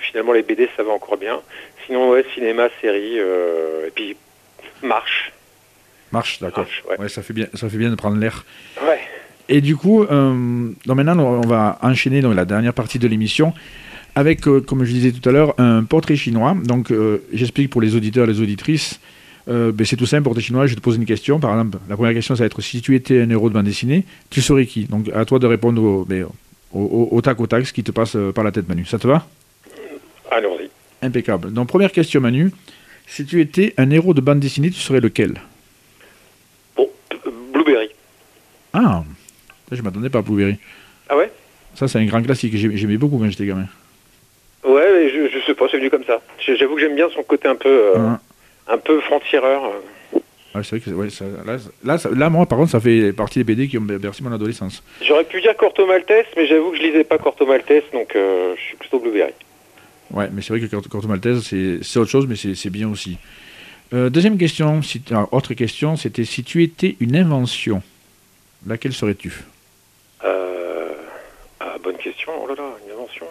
finalement 0.00 0.32
les 0.32 0.42
BD 0.42 0.68
ça 0.76 0.82
va 0.82 0.92
encore 0.92 1.16
bien. 1.16 1.40
Sinon 1.86 2.10
ouais, 2.10 2.24
cinéma, 2.34 2.68
série, 2.80 3.18
euh, 3.18 3.88
et 3.88 3.90
puis 3.90 4.16
marche. 4.82 5.32
Marche, 6.12 6.40
d'accord. 6.40 6.66
Ouais. 6.90 6.98
Ouais, 7.00 7.08
ça 7.08 7.22
fait 7.22 7.32
bien, 7.32 7.46
ça 7.54 7.68
fait 7.68 7.78
bien 7.78 7.90
de 7.90 7.94
prendre 7.94 8.16
l'air. 8.18 8.44
Ouais. 8.86 8.98
Et 9.48 9.60
du 9.60 9.76
coup, 9.76 10.04
euh, 10.04 10.70
donc 10.86 10.96
maintenant, 10.96 11.18
on 11.18 11.40
va 11.46 11.78
enchaîner 11.82 12.20
donc, 12.20 12.34
la 12.34 12.44
dernière 12.44 12.74
partie 12.74 12.98
de 12.98 13.08
l'émission 13.08 13.52
avec, 14.14 14.46
euh, 14.46 14.60
comme 14.60 14.84
je 14.84 14.92
disais 14.92 15.10
tout 15.10 15.26
à 15.28 15.32
l'heure, 15.32 15.54
un 15.58 15.84
portrait 15.84 16.16
chinois. 16.16 16.54
Donc, 16.64 16.90
euh, 16.92 17.22
j'explique 17.32 17.70
pour 17.70 17.80
les 17.80 17.96
auditeurs 17.96 18.26
les 18.26 18.40
auditrices. 18.40 19.00
Euh, 19.48 19.72
ben, 19.72 19.84
c'est 19.86 19.96
tout 19.96 20.06
simple, 20.06 20.22
portrait 20.24 20.42
chinois. 20.42 20.66
Je 20.66 20.74
te 20.74 20.80
poser 20.80 20.98
une 20.98 21.06
question. 21.06 21.40
Par 21.40 21.50
exemple, 21.52 21.78
la 21.88 21.96
première 21.96 22.12
question, 22.14 22.36
ça 22.36 22.42
va 22.42 22.46
être 22.46 22.60
si 22.60 22.82
tu 22.82 22.94
étais 22.94 23.20
un 23.22 23.30
héros 23.30 23.48
de 23.48 23.54
bande 23.54 23.64
dessinée, 23.64 24.04
tu 24.30 24.40
serais 24.42 24.66
qui? 24.66 24.84
Donc, 24.84 25.08
à 25.14 25.24
toi 25.24 25.38
de 25.38 25.46
répondre 25.46 25.82
au, 25.82 26.04
ben, 26.04 26.26
au, 26.72 26.80
au- 26.80 27.08
au 27.10 27.20
tac 27.22 27.40
au 27.40 27.46
tac, 27.46 27.66
ce 27.66 27.72
qui 27.72 27.82
te 27.82 27.90
passe 27.90 28.14
euh, 28.16 28.32
par 28.32 28.44
la 28.44 28.52
tête, 28.52 28.68
Manu. 28.68 28.84
Ça 28.84 28.98
te 28.98 29.06
va? 29.08 29.26
Allons-y. 30.32 30.70
Impeccable. 31.02 31.52
Donc, 31.52 31.68
première 31.68 31.92
question, 31.92 32.20
Manu. 32.20 32.50
Si 33.06 33.26
tu 33.26 33.40
étais 33.40 33.74
un 33.76 33.90
héros 33.90 34.14
de 34.14 34.20
bande 34.20 34.40
dessinée, 34.40 34.70
tu 34.70 34.80
serais 34.80 35.00
lequel? 35.00 35.34
Bon, 36.76 36.88
Blueberry. 37.52 37.90
Ah, 38.72 39.02
je 39.70 39.82
m'attendais 39.82 40.08
pas 40.08 40.20
à 40.20 40.22
Blueberry. 40.22 40.56
Ah 41.08 41.16
ouais? 41.16 41.30
Ça, 41.74 41.88
c'est 41.88 41.98
un 41.98 42.06
grand 42.06 42.22
classique. 42.22 42.56
J'ai- 42.56 42.76
J'aimais 42.76 42.96
beaucoup 42.96 43.18
quand 43.18 43.28
j'étais 43.28 43.46
gamin. 43.46 43.66
Ouais, 44.64 45.10
je, 45.12 45.28
je 45.28 45.44
sais 45.44 45.54
pas, 45.54 45.66
c'est 45.70 45.78
venu 45.78 45.90
comme 45.90 46.04
ça. 46.04 46.20
J'avoue 46.46 46.76
que 46.76 46.80
j'aime 46.80 46.94
bien 46.94 47.08
son 47.14 47.22
côté 47.24 47.48
un 47.48 47.56
peu, 47.56 47.68
euh, 47.68 47.96
Hein. 47.98 48.20
un 48.68 48.78
peu 48.78 49.00
franc-tireur. 49.00 49.62
c'est 50.54 50.68
vrai 50.70 50.80
que 50.80 50.90
ouais, 50.90 51.10
ça- 51.10 51.24
là, 51.44 51.56
là, 51.84 51.98
ça- 51.98 52.10
là, 52.10 52.30
moi, 52.30 52.46
par 52.46 52.58
contre, 52.58 52.70
ça 52.70 52.80
fait 52.80 53.12
partie 53.12 53.40
des 53.40 53.44
BD 53.44 53.68
qui 53.68 53.76
ont 53.78 53.82
bercé 53.82 54.22
mon 54.22 54.32
adolescence. 54.32 54.82
J'aurais 55.02 55.24
pu 55.24 55.40
dire 55.40 55.56
Corto 55.56 55.84
Maltese, 55.86 56.26
mais 56.36 56.46
j'avoue 56.46 56.70
que 56.70 56.76
je 56.76 56.82
lisais 56.82 57.04
pas 57.04 57.18
Corto 57.18 57.44
Maltese, 57.46 57.82
donc 57.92 58.14
euh, 58.14 58.54
je 58.56 58.60
suis 58.62 58.76
plutôt 58.76 59.00
Blueberry. 59.00 59.32
Ouais, 60.12 60.28
mais 60.32 60.42
c'est 60.42 60.50
vrai 60.50 60.60
que 60.60 60.66
Corto, 60.66 60.88
Corto 60.88 61.08
Maltese, 61.08 61.42
c'est 61.42 61.78
c'est 61.82 61.98
autre 61.98 62.10
chose, 62.10 62.26
mais 62.26 62.36
c'est 62.36 62.54
c'est 62.54 62.70
bien 62.70 62.88
aussi. 62.88 63.16
Euh, 63.94 64.08
deuxième 64.08 64.38
question, 64.38 64.80
si, 64.82 65.02
alors, 65.10 65.28
autre 65.32 65.54
question, 65.54 65.96
c'était 65.96 66.24
si 66.24 66.44
tu 66.44 66.62
étais 66.62 66.96
une 67.00 67.14
invention, 67.14 67.82
laquelle 68.66 68.92
serais-tu? 68.92 69.32
Euh... 70.24 70.92
Ah, 71.60 71.76
bonne 71.82 71.96
question. 71.96 72.32
Oh 72.42 72.46
là 72.46 72.54
là, 72.56 72.64
une 72.86 72.92
invention. 72.92 73.26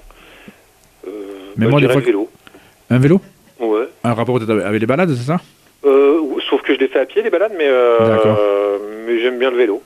Euh, 1.08 1.10
Mais 1.58 1.66
bah, 1.66 1.72
moi, 1.72 1.80
je 1.80 1.86
des 1.86 1.92
dirais 1.92 1.94
fois 1.94 2.02
le 2.02 2.06
vélo. 2.06 2.30
Un 2.90 3.00
vélo? 3.00 3.22
Ouais. 3.60 3.88
Un 4.04 4.14
rapport 4.14 4.40
avec 4.42 4.80
les 4.80 4.86
balades, 4.86 5.16
c'est 5.16 5.26
ça? 5.28 5.40
Euh, 5.84 6.20
sauf 6.50 6.62
que 6.62 6.76
je 6.76 6.80
l'ai 6.80 6.88
fait 6.88 7.00
à 7.00 7.06
pied, 7.06 7.24
les 7.24 7.30
balades, 7.30 7.54
mais, 7.58 7.68
euh, 7.68 8.78
mais 9.08 9.20
j'aime 9.20 9.40
bien 9.40 9.50
le 9.50 9.58
vélo. 9.58 9.82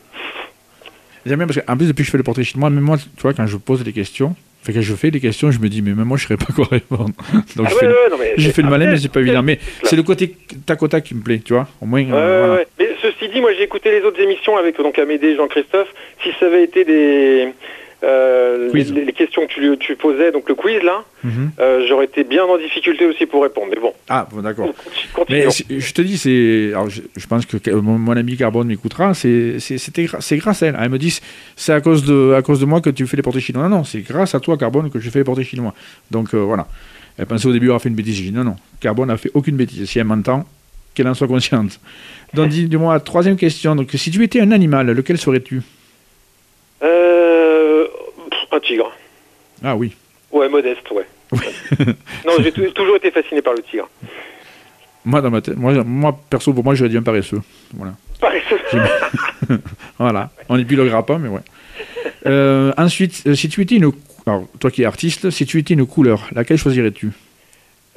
J'aime 1.26 1.38
bien 1.40 1.48
parce 1.48 1.60
qu'en 1.60 1.76
plus, 1.78 1.88
depuis 1.88 2.02
que 2.04 2.06
je 2.08 2.12
fais 2.12 2.18
le 2.18 2.24
portrait 2.24 2.44
chinois, 2.44 2.70
même 2.70 2.84
moi, 2.84 2.98
tu 2.98 3.22
vois, 3.22 3.34
quand 3.34 3.48
je 3.48 3.58
pose 3.58 3.84
des 3.84 3.94
questions, 3.94 4.36
fait 4.64 4.74
que 4.74 4.82
je 4.82 4.94
fais 4.96 5.12
des 5.12 5.20
questions, 5.20 5.52
je 5.52 5.60
me 5.60 5.70
dis, 5.70 5.82
mais 5.82 5.94
même 5.94 6.06
moi, 6.06 6.18
je 6.18 6.24
ne 6.26 6.28
saurais 6.28 6.38
pas 6.46 6.54
quoi 6.54 6.68
répondre. 6.72 7.10
Donc, 7.56 7.68
Ah 7.68 7.70
je 7.70 7.74
ouais, 7.76 7.80
fais, 7.80 7.88
ouais, 7.88 7.94
non, 8.12 8.18
mais 8.20 8.34
j'ai 8.38 8.52
fait 8.52 8.62
le 8.62 8.70
malin, 8.70 8.90
mais 8.92 8.98
c'est 8.98 9.10
pas 9.12 9.22
évident. 9.22 9.44
Mais 9.44 9.60
c'est 9.84 9.96
le 9.96 10.04
côté 10.04 10.36
tac 10.66 10.82
au 10.84 10.88
tac 10.88 11.04
qui 11.04 11.16
me 11.16 11.22
plaît, 11.22 11.42
tu 11.44 11.54
vois. 11.54 11.68
Au 11.82 11.86
moins, 11.86 12.02
Ouais, 12.04 12.10
euh, 12.14 12.46
voilà. 12.48 12.64
Mais 12.80 12.90
ceci 13.02 13.30
dit, 13.32 13.42
moi 13.42 13.52
j'ai 13.58 13.64
écouté 13.64 13.92
les 13.92 14.02
autres 14.02 14.20
émissions 14.22 14.58
avec 14.58 14.78
donc 14.78 14.98
Amédée 15.00 15.30
et 15.30 15.36
Jean-Christophe. 15.36 15.88
Si 16.24 16.30
ça 16.40 16.46
avait 16.48 16.64
été 16.64 16.84
des 16.86 17.50
euh, 18.04 18.70
les, 18.74 18.84
les 18.84 19.14
questions 19.14 19.46
que 19.48 19.52
tu, 19.54 19.62
lui- 19.62 19.78
tu 19.78 19.96
posais, 19.96 20.32
donc 20.32 20.48
le 20.50 20.56
quiz 20.56 20.82
là, 20.84 21.04
Mhm. 21.24 21.52
euh, 21.60 21.86
j'aurais 21.88 22.06
été 22.06 22.24
bien 22.24 22.44
en 22.44 22.58
difficulté 22.58 23.06
aussi 23.06 23.26
pour 23.26 23.42
répondre. 23.44 23.68
Mais 23.74 23.80
bon, 23.82 23.94
Ah, 24.10 24.28
bon, 24.32 24.42
d'accord. 24.42 24.70
Mais 25.30 25.48
je 25.50 25.94
te 25.94 26.02
dis, 26.02 26.18
c'est. 26.18 26.72
Je, 26.90 27.02
je 27.16 27.28
pense 27.28 27.46
que 27.46 27.58
mon, 27.72 27.98
mon 27.98 28.12
ami 28.16 28.38
Carbone 28.38 28.68
m'écoutera. 28.68 29.14
C'est 29.14 29.58
grâce 30.38 30.64
à 30.64 30.68
elle. 30.68 30.78
Elle 30.80 30.90
me 30.90 30.98
dit, 31.00 31.20
c'est 31.56 31.74
à 31.74 31.82
cause 31.82 32.04
de 32.06 32.34
à 32.38 32.42
cause 32.42 32.60
de 32.60 32.66
moi 32.66 32.82
que 32.82 32.90
tu 32.92 33.08
fais 33.08 33.18
les 33.18 33.24
portraits 33.24 33.42
chinois. 33.44 33.64
Non, 33.68 33.78
non, 33.78 33.84
c'est 33.84 34.02
grâce 34.02 34.36
à 34.36 34.40
toi, 34.40 34.58
Carbone, 34.58 34.90
que 34.92 35.00
je 35.00 35.10
fais 35.10 35.20
les 35.20 35.26
portraits 35.26 35.46
chinois. 35.48 35.74
Donc 36.12 36.34
euh, 36.34 36.38
voilà. 36.40 36.68
Elle 37.18 37.26
pensait 37.28 37.48
au 37.48 37.54
début 37.54 37.68
avoir 37.68 37.82
fait 37.82 37.90
une 37.90 37.96
bêtise. 37.96 38.16
J'ai 38.18 38.24
dit 38.24 38.32
non, 38.34 38.44
non. 38.44 38.56
Carbone 38.82 39.08
n'a 39.08 39.18
fait 39.18 39.32
aucune 39.34 39.56
bêtise. 39.56 39.90
Si 39.90 39.98
elle 40.00 40.06
m'entend, 40.06 40.46
qu'elle 40.94 41.08
en 41.08 41.14
soit 41.14 41.28
consciente. 41.28 41.80
Donc 42.34 42.50
dis- 42.50 42.68
dis-moi, 42.68 43.00
troisième 43.00 43.38
question. 43.38 43.76
Donc 43.76 43.90
si 43.96 44.12
tu 44.12 44.22
étais 44.24 44.42
un 44.42 44.52
animal, 44.52 44.88
lequel 44.92 45.18
serais-tu? 45.18 45.62
Euh, 46.84 47.25
un 48.56 48.60
tigre. 48.60 48.92
Ah 49.64 49.76
oui. 49.76 49.96
Ouais, 50.32 50.50
modeste, 50.50 50.90
ouais. 50.92 51.06
non, 52.26 52.34
j'ai 52.40 52.52
tou- 52.52 52.70
toujours 52.72 52.96
été 52.98 53.12
fasciné 53.12 53.42
par 53.42 53.54
le 53.54 53.62
tigre. 53.64 53.90
Moi, 55.06 55.22
dans 55.22 55.30
ma 55.30 55.42
tête, 55.42 55.56
moi, 55.58 55.74
moi 55.84 56.18
perso, 56.30 56.54
pour 56.54 56.64
moi, 56.64 56.76
j'aurais 56.76 56.90
dit 56.90 56.98
un 56.98 57.04
paresseux. 57.04 57.42
Voilà. 57.74 57.94
Paresseux. 58.20 58.60
Voilà, 60.00 60.30
on 60.50 60.56
le 60.76 60.86
grappin, 60.88 61.20
mais 61.20 61.30
ouais. 61.30 61.42
Euh, 62.26 62.74
ensuite, 62.78 63.24
euh, 63.28 63.36
si 63.36 63.48
tu 63.50 63.62
étais 63.62 63.76
une. 63.76 63.92
Alors, 64.26 64.44
toi 64.60 64.72
qui 64.72 64.82
es 64.82 64.86
artiste, 64.86 65.30
si 65.30 65.46
tu 65.46 65.60
étais 65.60 65.74
une 65.76 65.86
couleur, 65.86 66.28
laquelle 66.34 66.58
choisirais-tu? 66.58 67.12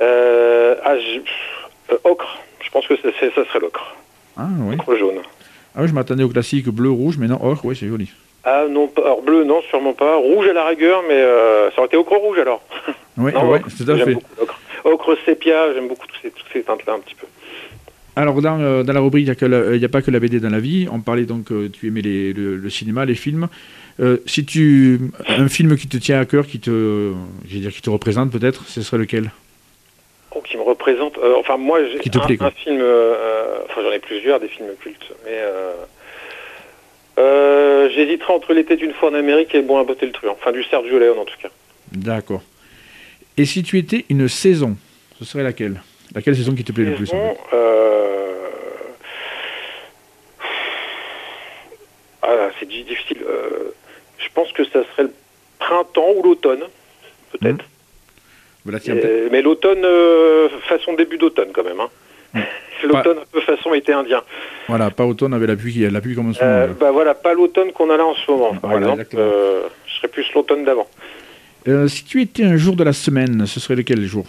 Euh, 0.01 0.75
ah, 0.85 0.95
je- 0.99 1.95
ocre. 2.05 2.39
Je 2.63 2.71
pense 2.71 2.87
que 2.87 2.97
ça, 2.97 3.09
c'est- 3.19 3.35
ça 3.35 3.45
serait 3.47 3.61
l'ocre. 3.61 3.97
Ah 4.37 4.47
oui. 4.61 4.77
Ocre 4.79 4.97
jaune. 4.99 5.17
Ah 5.75 5.83
oui, 5.83 5.89
je 5.89 5.95
m'attendais 5.95 6.23
au 6.23 6.29
classique 6.29 6.69
bleu-rouge, 6.69 7.17
mais 7.19 7.27
non, 7.29 7.39
or, 7.43 7.61
oui, 7.65 7.75
c'est 7.79 7.89
joli. 7.89 8.11
Ah 8.45 8.65
non, 8.69 8.87
pas, 8.89 9.03
alors 9.03 9.23
bleu, 9.23 9.45
non, 9.45 9.61
sûrement 9.69 9.93
pas. 9.93 10.17
Rouge 10.17 10.47
à 10.49 10.53
la 10.53 10.67
rigueur, 10.67 11.03
mais 11.09 11.15
euh, 11.21 11.71
ça 11.73 11.79
aurait 11.79 11.87
été 11.89 11.97
ocre 11.97 12.17
rouge 12.17 12.39
alors. 12.39 12.63
Oui, 13.21 13.33
Non, 13.33 13.51
ouais, 13.51 13.59
ocre, 13.59 13.69
tout 13.77 13.91
à 13.91 13.97
j'aime 13.97 14.05
fait. 14.07 14.15
beaucoup 14.15 14.27
l'ocre. 14.39 14.61
Ocre 14.85 15.17
sépia, 15.25 15.75
j'aime 15.75 15.89
beaucoup 15.89 16.07
toutes 16.07 16.21
ces, 16.23 16.31
toutes 16.31 16.47
ces 16.53 16.63
teintes-là 16.63 16.93
un 16.95 17.01
petit 17.01 17.17
peu. 17.17 17.27
Alors, 18.15 18.41
dans, 18.41 18.61
euh, 18.61 18.85
dans 18.85 18.93
la 18.93 19.01
rubrique, 19.01 19.27
il 19.27 19.79
n'y 19.79 19.85
a, 19.85 19.89
pas 19.89 20.03
que 20.03 20.11
la 20.13 20.21
BD 20.21 20.39
dans 20.39 20.51
la 20.51 20.61
vie. 20.61 20.89
On 20.93 21.01
parlait 21.01 21.25
donc, 21.25 21.51
euh, 21.51 21.69
tu 21.69 21.89
aimais 21.89 22.01
les- 22.01 22.33
le, 22.33 22.57
le 22.57 22.71
cinéma, 22.71 23.05
les 23.05 23.15
films. 23.17 23.49
Euh, 24.01 24.19
si 24.27 24.45
tu. 24.45 25.01
Un 25.29 25.49
film 25.49 25.77
qui 25.77 25.89
te 25.89 25.97
tient 25.97 26.21
à 26.21 26.25
cœur, 26.25 26.47
qui 26.47 26.61
te. 26.61 27.13
Dire, 27.45 27.73
qui 27.73 27.83
te 27.83 27.91
représente 27.91 28.31
peut-être, 28.31 28.65
ce 28.69 28.83
serait 28.83 28.99
lequel? 28.99 29.31
Oh, 30.35 30.41
qui 30.41 30.57
me 30.57 30.63
représente. 30.63 31.19
enfin, 31.39 31.57
moi, 31.57 31.81
j'ai 31.85 31.99
un, 32.17 32.21
un 32.47 32.51
film. 32.53 32.83
enfin, 33.65 33.81
j'en 33.83 33.91
ai 33.93 33.99
plusieurs, 33.99 34.39
des 34.39 34.49
films 34.49 34.69
cultes, 34.81 35.13
mais. 35.25 35.39
Euh, 37.19 37.89
J'hésiterai 37.91 38.33
entre 38.33 38.53
l'été 38.55 38.77
d'une 38.77 38.93
fois 38.95 39.11
en 39.11 39.15
Amérique 39.15 39.55
et 39.55 39.63
Bon 39.63 39.79
à 39.79 39.85
botter 39.85 40.07
le 40.07 40.13
truand. 40.13 40.33
Enfin, 40.41 40.53
du 40.53 40.63
Sergio 40.65 40.99
Leone 40.99 41.19
en 41.19 41.25
tout 41.25 41.37
cas. 41.43 41.49
D'accord. 41.93 42.43
Et 43.37 43.45
si 43.45 43.63
tu 43.63 43.79
étais 43.79 44.05
une 44.09 44.29
saison, 44.29 44.77
ce 45.19 45.25
serait 45.25 45.43
laquelle? 45.43 45.81
Laquelle 46.15 46.37
saison 46.37 46.55
qui 46.55 46.65
te 46.65 46.73
plaît 46.73 46.85
le 46.85 46.95
plus 46.95 47.11
en 47.13 47.13
Saison, 47.13 47.35
fait 47.51 47.57
euh, 47.57 48.35
Ah, 52.23 52.51
c'est 52.59 52.69
di- 52.69 52.85
difficile. 52.85 53.19
Euh, 53.27 53.71
je 54.19 54.27
pense 54.35 54.53
que 54.53 54.65
ça 54.65 54.85
serait 54.93 55.05
le 55.05 55.13
printemps 55.59 56.11
ou 56.17 56.23
l'automne, 56.23 56.65
peut-être. 57.33 57.65
Voilà, 58.65 58.79
Euh, 58.89 59.29
mais 59.33 59.41
l'automne, 59.41 59.85
façon 60.69 60.93
début 60.95 61.17
d'automne 61.17 61.51
quand 61.55 61.65
même. 61.65 61.81
Hein. 61.81 61.89
L'automne 62.85 63.19
un 63.19 63.25
peu 63.33 63.41
façon 63.41 63.75
été 63.75 63.93
indien. 63.93 64.23
Voilà, 64.69 64.91
pas 64.91 65.05
automne 65.05 65.35
avec 65.35 65.49
la 65.49 65.57
pluie, 65.57 65.73
qui- 65.73 65.89
la 65.89 66.01
pluie 66.01 66.15
comme 66.15 66.31
en 66.31 66.33
ce 66.33 66.43
Euh, 66.43 66.67
moment. 66.69 66.79
bah 66.81 66.91
voilà, 66.93 67.15
pas 67.15 67.35
l'automne 67.35 67.73
qu'on 67.73 67.91
a 67.91 67.97
là 67.97 68.05
en 68.07 68.15
ce 68.15 68.31
moment. 68.31 68.55
Par 68.55 68.71
Voilà, 68.71 68.93
exemple. 68.93 69.17
Euh, 69.17 69.63
je 69.87 69.95
serais 69.97 70.09
plus 70.09 70.27
l'automne 70.35 70.65
d'avant. 70.65 70.87
Euh, 71.67 71.89
si 71.89 72.05
tu 72.05 72.23
étais 72.23 72.45
un 72.45 72.57
jour 72.57 72.77
de 72.77 72.85
la 72.85 72.93
semaine, 72.93 73.47
ce 73.47 73.59
serait 73.61 73.75
lequel 73.75 74.05
jour? 74.05 74.27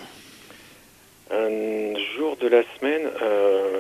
Un 1.32 1.94
jour 2.18 2.36
de 2.42 2.48
la 2.48 2.62
semaine, 2.80 3.04
euh... 3.22 3.78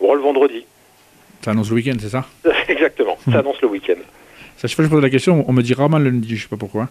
bon, 0.00 0.14
le 0.14 0.20
vendredi. 0.20 0.64
Ça 1.44 1.50
annonce 1.50 1.68
le 1.68 1.74
week-end, 1.74 1.96
c'est 2.00 2.08
ça? 2.10 2.26
Exactement, 2.68 3.18
ça 3.30 3.40
annonce 3.40 3.60
le 3.60 3.68
week-end. 3.68 3.96
Ça, 4.56 4.68
je 4.68 4.76
pose 4.76 5.02
la 5.02 5.10
question, 5.10 5.44
on 5.48 5.52
me 5.52 5.62
dit 5.62 5.74
rarement 5.74 5.98
le 5.98 6.04
lundi, 6.10 6.36
je 6.36 6.42
sais 6.42 6.48
pas 6.48 6.56
pourquoi. 6.56 6.88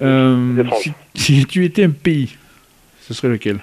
Euh, 0.00 0.62
si 1.14 1.44
tu 1.46 1.64
étais 1.64 1.84
un 1.84 1.90
pays, 1.90 2.36
ce 3.00 3.12
serait 3.14 3.28
lequel? 3.28 3.58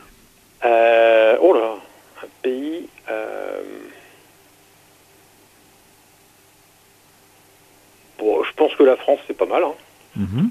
Euh, 0.65 1.37
oh 1.41 1.53
là, 1.53 1.75
un 2.23 2.27
pays. 2.41 2.87
euh, 3.09 3.61
Bon, 8.17 8.43
je 8.43 8.51
pense 8.55 8.73
que 8.75 8.83
la 8.83 8.95
France, 8.95 9.19
c'est 9.27 9.37
pas 9.37 9.45
mal. 9.45 9.63
Hein. 9.63 9.73
Mhm. 10.15 10.49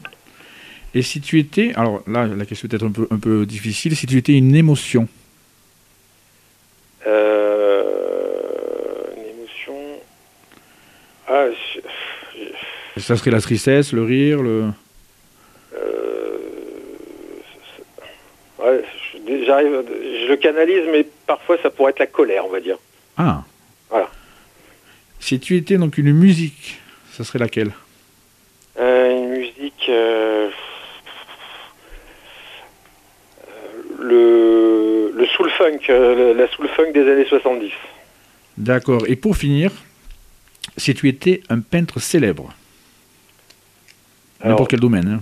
Et 0.94 1.02
si 1.02 1.20
tu 1.20 1.40
étais, 1.40 1.72
alors 1.74 2.02
là, 2.06 2.26
la 2.26 2.44
question 2.46 2.66
est 2.66 2.68
peut-être 2.70 2.86
un 2.86 2.92
peu, 2.92 3.08
un 3.10 3.18
peu 3.18 3.46
difficile, 3.46 3.96
si 3.96 4.06
tu 4.06 4.16
étais 4.18 4.32
une 4.34 4.54
émotion, 4.54 5.08
Euh, 7.06 7.82
Une 9.16 9.26
émotion. 9.38 9.74
Ah, 11.28 11.46
je- 11.50 13.00
ça 13.00 13.16
serait 13.16 13.30
la 13.30 13.40
tristesse, 13.42 13.92
le 13.92 14.02
rire, 14.04 14.40
le... 14.42 14.70
euh, 15.76 16.38
ouais, 18.64 18.82
je- 19.26 19.44
j'arrive, 19.46 19.84
je 19.88 20.28
le 20.28 20.36
canalise, 20.36 20.84
mais 20.90 21.06
parfois 21.26 21.56
ça 21.62 21.70
pourrait 21.70 21.90
être 21.90 21.98
la 22.00 22.06
colère, 22.06 22.44
on 22.46 22.50
va 22.50 22.60
dire. 22.60 22.76
Ah 23.16 23.42
Voilà. 23.90 24.10
Si 25.20 25.38
tu 25.40 25.56
étais 25.56 25.76
donc 25.78 25.96
une 25.98 26.12
musique, 26.12 26.78
ce 27.12 27.24
serait 27.24 27.38
laquelle? 27.38 27.72
Euh, 28.78 29.10
une 29.10 29.28
musique. 29.30 29.86
euh, 29.88 30.48
le, 34.00 35.12
le 35.16 35.26
soul 35.26 35.50
funk, 35.50 35.78
euh, 35.90 36.34
la 36.34 36.48
soul 36.48 36.68
funk 36.68 36.92
des 36.92 37.10
années 37.10 37.24
70. 37.26 37.70
D'accord. 38.58 39.02
Et 39.08 39.16
pour 39.16 39.36
finir, 39.36 39.70
si 40.76 40.94
tu 40.94 41.08
étais 41.08 41.42
un 41.48 41.60
peintre 41.60 42.00
célèbre, 42.00 42.52
Alors- 44.40 44.50
n'importe 44.52 44.70
quel 44.70 44.80
domaine, 44.80 45.08
hein. 45.08 45.20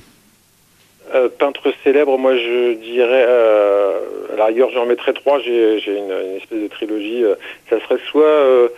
Euh, 1.15 1.29
peintre 1.29 1.73
célèbre, 1.85 2.17
moi 2.19 2.35
je 2.37 2.75
dirais, 2.75 3.27
euh, 3.29 3.99
à 4.33 4.37
la 4.37 4.47
rigueur 4.47 4.71
j'en 4.73 4.87
mettrais 4.87 5.13
trois, 5.13 5.41
j'ai 5.41 5.79
une, 5.87 6.11
une 6.11 6.37
espèce 6.37 6.63
de 6.63 6.69
trilogie, 6.69 7.25
euh, 7.25 7.35
ça 7.69 7.79
serait 7.81 8.01
soit 8.11 8.71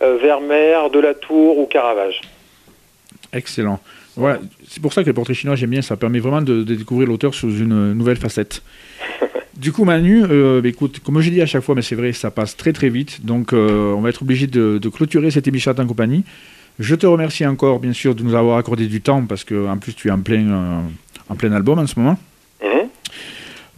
Vermeer, 0.00 0.90
Delatour 0.90 1.58
ou 1.58 1.66
Caravage. 1.66 2.20
Excellent. 3.32 3.80
Voilà, 4.16 4.38
c'est 4.68 4.80
pour 4.80 4.92
ça 4.92 5.02
que 5.02 5.08
les 5.08 5.12
portraits 5.12 5.36
chinois, 5.36 5.56
j'aime 5.56 5.70
bien, 5.70 5.82
ça 5.82 5.96
permet 5.96 6.20
vraiment 6.20 6.40
de, 6.40 6.62
de 6.62 6.74
découvrir 6.74 7.08
l'auteur 7.08 7.34
sous 7.34 7.50
une 7.50 7.92
nouvelle 7.92 8.16
facette. 8.16 8.62
Du 9.56 9.70
coup, 9.70 9.84
Manu, 9.84 10.24
euh, 10.24 10.60
bah, 10.60 10.68
écoute, 10.68 11.00
comme 11.04 11.20
je 11.20 11.30
dis 11.30 11.40
à 11.40 11.46
chaque 11.46 11.62
fois, 11.62 11.76
mais 11.76 11.82
c'est 11.82 11.94
vrai, 11.94 12.12
ça 12.12 12.30
passe 12.30 12.56
très 12.56 12.72
très 12.72 12.88
vite, 12.88 13.24
donc 13.24 13.52
euh, 13.52 13.92
on 13.92 14.00
va 14.00 14.08
être 14.08 14.22
obligé 14.22 14.46
de, 14.48 14.78
de 14.78 14.88
clôturer 14.88 15.30
cette 15.30 15.46
émission 15.46 15.72
ta 15.74 15.84
compagnie. 15.84 16.24
Je 16.80 16.96
te 16.96 17.06
remercie 17.06 17.46
encore, 17.46 17.78
bien 17.78 17.92
sûr, 17.92 18.16
de 18.16 18.24
nous 18.24 18.34
avoir 18.34 18.58
accordé 18.58 18.86
du 18.86 19.00
temps, 19.00 19.24
parce 19.24 19.44
que 19.44 19.68
en 19.68 19.78
plus 19.78 19.94
tu 19.94 20.08
es 20.08 20.10
en 20.10 20.20
plein, 20.20 20.50
euh, 20.50 20.80
en 21.28 21.34
plein 21.34 21.52
album 21.52 21.78
en 21.78 21.86
ce 21.86 21.98
moment. 21.98 22.18
Mhm. 22.62 22.88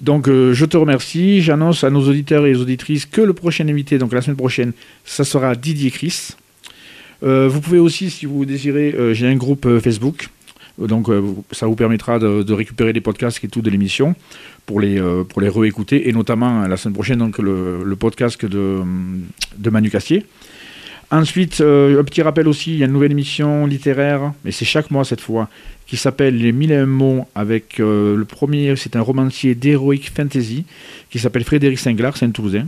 Donc 0.01 0.29
euh, 0.29 0.53
je 0.53 0.65
te 0.65 0.77
remercie. 0.77 1.43
J'annonce 1.43 1.85
à 1.85 1.91
nos 1.91 2.09
auditeurs 2.09 2.47
et 2.47 2.55
aux 2.55 2.61
auditrices 2.61 3.07
que 3.07 3.21
le 3.21 3.33
prochain 3.33 3.69
invité, 3.69 3.99
donc 3.99 4.13
la 4.13 4.23
semaine 4.23 4.37
prochaine, 4.37 4.73
ça 5.05 5.25
sera 5.25 5.55
Didier 5.55 5.91
Chris. 5.91 6.31
Euh, 7.23 7.49
vous 7.49 7.61
pouvez 7.61 7.79
aussi, 7.79 8.11
si 8.11 8.27
vous 8.27 8.45
désirez, 8.45 8.95
euh, 8.95 9.15
j'ai 9.15 9.27
un 9.27 9.37
groupe 9.37 9.79
Facebook. 9.81 10.29
Donc 10.79 11.07
ça 11.53 11.65
vous 11.65 11.75
permettra 11.75 12.19
de, 12.19 12.43
de 12.43 12.53
récupérer 12.53 12.93
les 12.93 13.01
podcasts 13.01 13.43
et 13.43 13.49
tout 13.49 13.63
de 13.63 13.71
l'émission 13.71 14.15
pour 14.67 14.79
les, 14.79 15.01
pour 15.31 15.41
les 15.41 15.49
réécouter. 15.49 16.07
Et 16.07 16.13
notamment 16.13 16.69
la 16.69 16.77
semaine 16.77 16.93
prochaine, 16.93 17.19
donc 17.19 17.39
le, 17.39 17.83
le 17.83 17.97
podcast 17.97 18.45
de, 18.45 18.83
de 19.57 19.71
Manu 19.71 19.89
Cassier. 19.89 20.27
Ensuite, 21.11 21.61
euh, 21.61 22.01
un 22.01 22.05
petit 22.05 22.21
rappel 22.23 22.49
aussi, 22.49 22.73
il 22.73 22.79
y 22.79 22.83
a 22.83 22.87
une 22.87 22.93
nouvelle 22.93 23.13
émission 23.13 23.65
littéraire, 23.67 24.33
mais 24.45 24.51
c'est 24.51 24.65
chaque 24.65 24.91
mois 24.91 25.05
cette 25.05 25.21
fois, 25.21 25.49
qui 25.87 25.97
s'appelle 25.97 26.37
Les 26.37 26.51
Mille 26.51 26.73
et 26.73 26.77
un 26.77 26.87
mots, 26.87 27.29
avec 27.37 27.79
euh, 27.79 28.17
le 28.17 28.25
premier, 28.25 28.75
c'est 28.75 28.97
un 28.97 29.03
romancier 29.03 29.55
d'heroic 29.55 30.11
fantasy, 30.13 30.65
qui 31.11 31.21
s'appelle 31.21 31.45
Frédéric 31.45 31.79
Singlar, 31.79 32.17
c'est 32.17 32.27
un 32.27 32.31
Toulousain. 32.31 32.67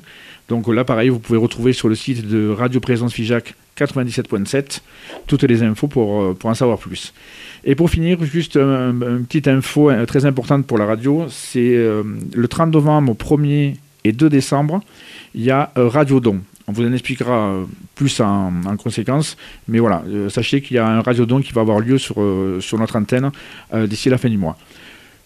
Donc 0.48 0.68
là, 0.72 0.84
pareil, 0.84 1.08
vous 1.08 1.18
pouvez 1.18 1.38
retrouver 1.38 1.72
sur 1.72 1.88
le 1.88 1.96
site 1.96 2.26
de 2.28 2.48
Radio 2.48 2.78
Présence 2.78 3.12
Figeac 3.12 3.54
97.7 3.76 4.80
toutes 5.26 5.42
les 5.42 5.62
infos 5.64 5.88
pour, 5.88 6.22
euh, 6.22 6.34
pour 6.34 6.48
en 6.48 6.54
savoir 6.54 6.78
plus. 6.78 7.12
Et 7.64 7.74
pour 7.74 7.90
finir, 7.90 8.24
juste 8.24 8.56
un- 8.56 8.90
une 8.92 9.24
petite 9.26 9.48
info 9.48 9.90
très 10.06 10.24
importante 10.26 10.64
pour 10.64 10.78
la 10.78 10.86
radio, 10.86 11.26
c'est 11.28 11.74
le 11.74 12.48
30 12.48 12.70
novembre, 12.72 13.14
1er 13.14 13.74
et 14.04 14.12
2 14.12 14.30
décembre, 14.30 14.80
il 15.34 15.42
y 15.42 15.50
a 15.50 15.72
Radio 15.76 16.20
Don. 16.20 16.38
On 16.68 16.72
vous 16.72 16.86
en 16.86 16.92
expliquera 16.92 17.32
euh, 17.48 17.64
plus 17.94 18.20
en, 18.20 18.52
en 18.66 18.76
conséquence, 18.76 19.38
mais 19.68 19.78
voilà, 19.78 20.02
euh, 20.06 20.28
sachez 20.28 20.60
qu'il 20.60 20.76
y 20.76 20.78
a 20.78 20.86
un 20.86 21.00
Radio 21.00 21.24
Don 21.24 21.40
qui 21.40 21.52
va 21.54 21.62
avoir 21.62 21.80
lieu 21.80 21.96
sur, 21.96 22.20
euh, 22.20 22.60
sur 22.60 22.78
notre 22.78 22.96
antenne 22.96 23.30
euh, 23.72 23.86
d'ici 23.86 24.10
la 24.10 24.18
fin 24.18 24.28
du 24.28 24.36
mois. 24.36 24.56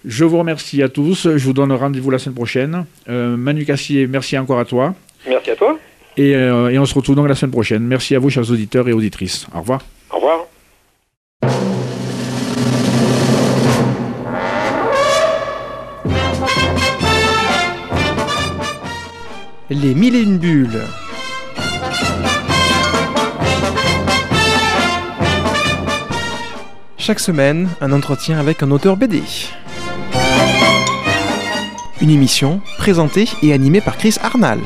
Je 0.05 0.25
vous 0.25 0.39
remercie 0.39 0.83
à 0.83 0.89
tous, 0.89 1.29
je 1.37 1.45
vous 1.45 1.53
donne 1.53 1.73
rendez-vous 1.73 2.11
la 2.11 2.19
semaine 2.19 2.37
prochaine. 2.37 2.87
Euh, 3.09 3.37
Manu 3.37 3.65
Cassier, 3.65 4.07
merci 4.07 4.39
encore 4.39 4.61
à 4.61 4.65
toi. 4.65 4.95
Merci 5.29 5.51
à 5.51 5.57
toi. 5.57 5.79
Et, 6.17 6.35
euh, 6.37 6.69
et 6.71 6.79
on 6.79 6.87
se 6.87 6.95
retrouve 6.95 7.17
donc 7.17 7.29
la 7.29 7.35
semaine 7.35 7.53
prochaine. 7.53 7.83
Merci 7.85 8.15
à 8.15 8.19
vous, 8.19 8.31
chers 8.31 8.49
auditeurs 8.51 8.89
et 8.89 8.93
auditrices. 8.93 9.47
Au 9.55 9.61
revoir. 9.61 9.81
Au 10.11 10.17
revoir. 10.17 10.47
Les 19.71 19.95
mille 19.95 20.15
et 20.15 20.21
une 20.21 20.39
bulles. 20.39 20.83
Chaque 27.05 27.19
semaine, 27.19 27.69
un 27.81 27.91
entretien 27.91 28.39
avec 28.39 28.63
un 28.63 28.71
auteur 28.71 28.97
BD. 28.97 29.25
Une 32.01 32.11
émission 32.11 32.61
présentée 32.79 33.27
et 33.43 33.53
animée 33.53 33.81
par 33.81 33.97
Chris 33.97 34.15
Arnal. 34.23 34.61